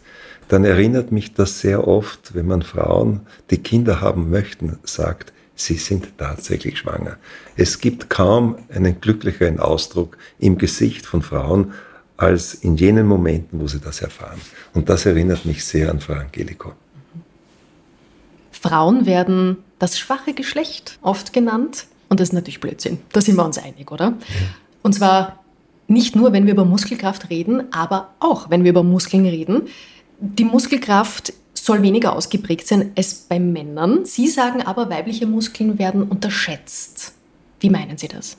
[0.48, 5.74] dann erinnert mich das sehr oft, wenn man Frauen, die Kinder haben möchten, sagt, sie
[5.74, 7.16] sind tatsächlich schwanger.
[7.56, 11.72] Es gibt kaum einen glücklicheren Ausdruck im Gesicht von Frauen
[12.16, 14.40] als in jenen Momenten, wo sie das erfahren.
[14.74, 16.74] Und das erinnert mich sehr an Frau Angelico.
[18.50, 21.86] Frauen werden das schwache Geschlecht oft genannt.
[22.08, 22.98] Und das ist natürlich Blödsinn.
[23.12, 24.14] Da sind wir uns einig, oder?
[24.82, 25.39] Und zwar
[25.90, 29.62] nicht nur, wenn wir über Muskelkraft reden, aber auch, wenn wir über Muskeln reden.
[30.20, 34.04] Die Muskelkraft soll weniger ausgeprägt sein als bei Männern.
[34.04, 37.12] Sie sagen aber, weibliche Muskeln werden unterschätzt.
[37.58, 38.36] Wie meinen Sie das?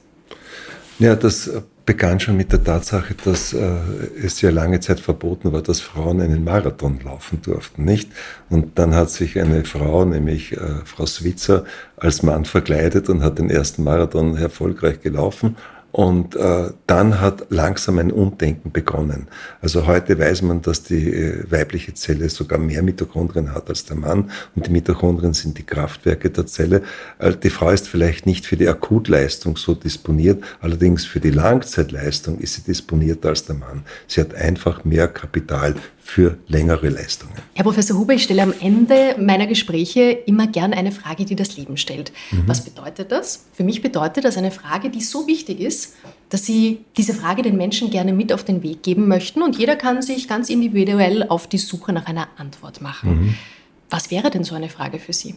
[0.97, 1.49] Ja, das
[1.85, 3.75] begann schon mit der Tatsache, dass äh,
[4.23, 8.11] es ja lange Zeit verboten war, dass Frauen einen Marathon laufen durften, nicht?
[8.49, 11.65] Und dann hat sich eine Frau, nämlich äh, Frau Switzer,
[11.97, 15.57] als Mann verkleidet und hat den ersten Marathon erfolgreich gelaufen.
[15.91, 19.27] Und äh, dann hat langsam ein Umdenken begonnen.
[19.61, 23.97] Also heute weiß man, dass die äh, weibliche Zelle sogar mehr Mitochondrien hat als der
[23.97, 24.31] Mann.
[24.55, 26.81] Und die Mitochondrien sind die Kraftwerke der Zelle.
[27.19, 32.39] Also die Frau ist vielleicht nicht für die Akutleistung so disponiert, allerdings für die Langzeitleistung
[32.39, 33.83] ist sie disponierter als der Mann.
[34.07, 37.33] Sie hat einfach mehr Kapital für längere Leistungen.
[37.53, 41.55] Herr Professor Huber, ich stelle am Ende meiner Gespräche immer gern eine Frage, die das
[41.57, 42.11] Leben stellt.
[42.31, 42.43] Mhm.
[42.47, 43.45] Was bedeutet das?
[43.53, 45.93] Für mich bedeutet das eine Frage, die so wichtig ist,
[46.29, 49.75] dass Sie diese Frage den Menschen gerne mit auf den Weg geben möchten und jeder
[49.75, 53.09] kann sich ganz individuell auf die Suche nach einer Antwort machen.
[53.09, 53.35] Mhm.
[53.89, 55.35] Was wäre denn so eine Frage für Sie?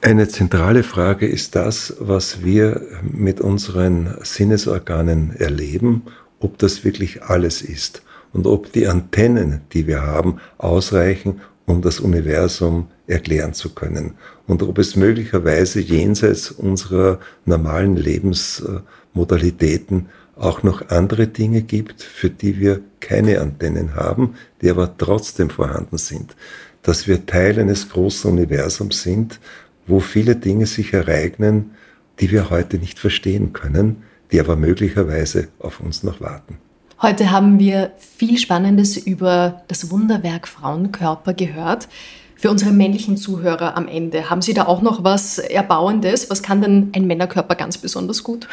[0.00, 6.02] Eine zentrale Frage ist das, was wir mit unseren Sinnesorganen erleben,
[6.40, 8.02] ob das wirklich alles ist
[8.32, 14.14] und ob die Antennen, die wir haben, ausreichen, um das Universum erklären zu können.
[14.46, 20.06] Und ob es möglicherweise jenseits unserer normalen Lebensmodalitäten
[20.36, 25.98] auch noch andere Dinge gibt, für die wir keine Antennen haben, die aber trotzdem vorhanden
[25.98, 26.34] sind.
[26.82, 29.40] Dass wir Teil eines großen Universums sind,
[29.86, 31.72] wo viele Dinge sich ereignen,
[32.20, 36.58] die wir heute nicht verstehen können, die aber möglicherweise auf uns noch warten.
[37.00, 41.86] Heute haben wir viel Spannendes über das Wunderwerk Frauenkörper gehört.
[42.34, 46.28] Für unsere männlichen Zuhörer am Ende, haben Sie da auch noch was Erbauendes?
[46.28, 48.48] Was kann denn ein Männerkörper ganz besonders gut?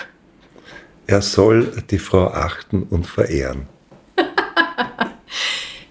[1.07, 3.67] Er soll die Frau achten und verehren.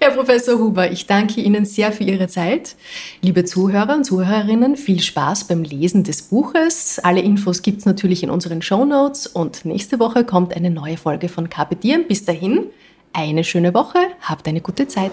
[0.05, 2.77] Herr Professor Huber, ich danke Ihnen sehr für Ihre Zeit.
[3.23, 6.99] Liebe Zuhörer und Zuhörerinnen, viel Spaß beim Lesen des Buches.
[6.99, 10.99] Alle Infos gibt es natürlich in unseren Show Notes und nächste Woche kommt eine neue
[10.99, 12.07] Folge von Carpe Diem.
[12.07, 12.67] Bis dahin,
[13.15, 15.13] eine schöne Woche, habt eine gute Zeit.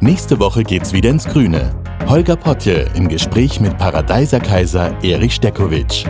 [0.00, 1.74] Nächste Woche geht's wieder ins Grüne.
[2.06, 6.04] Holger Potje im Gespräch mit Paradeiser Kaiser Erich Stekowitsch.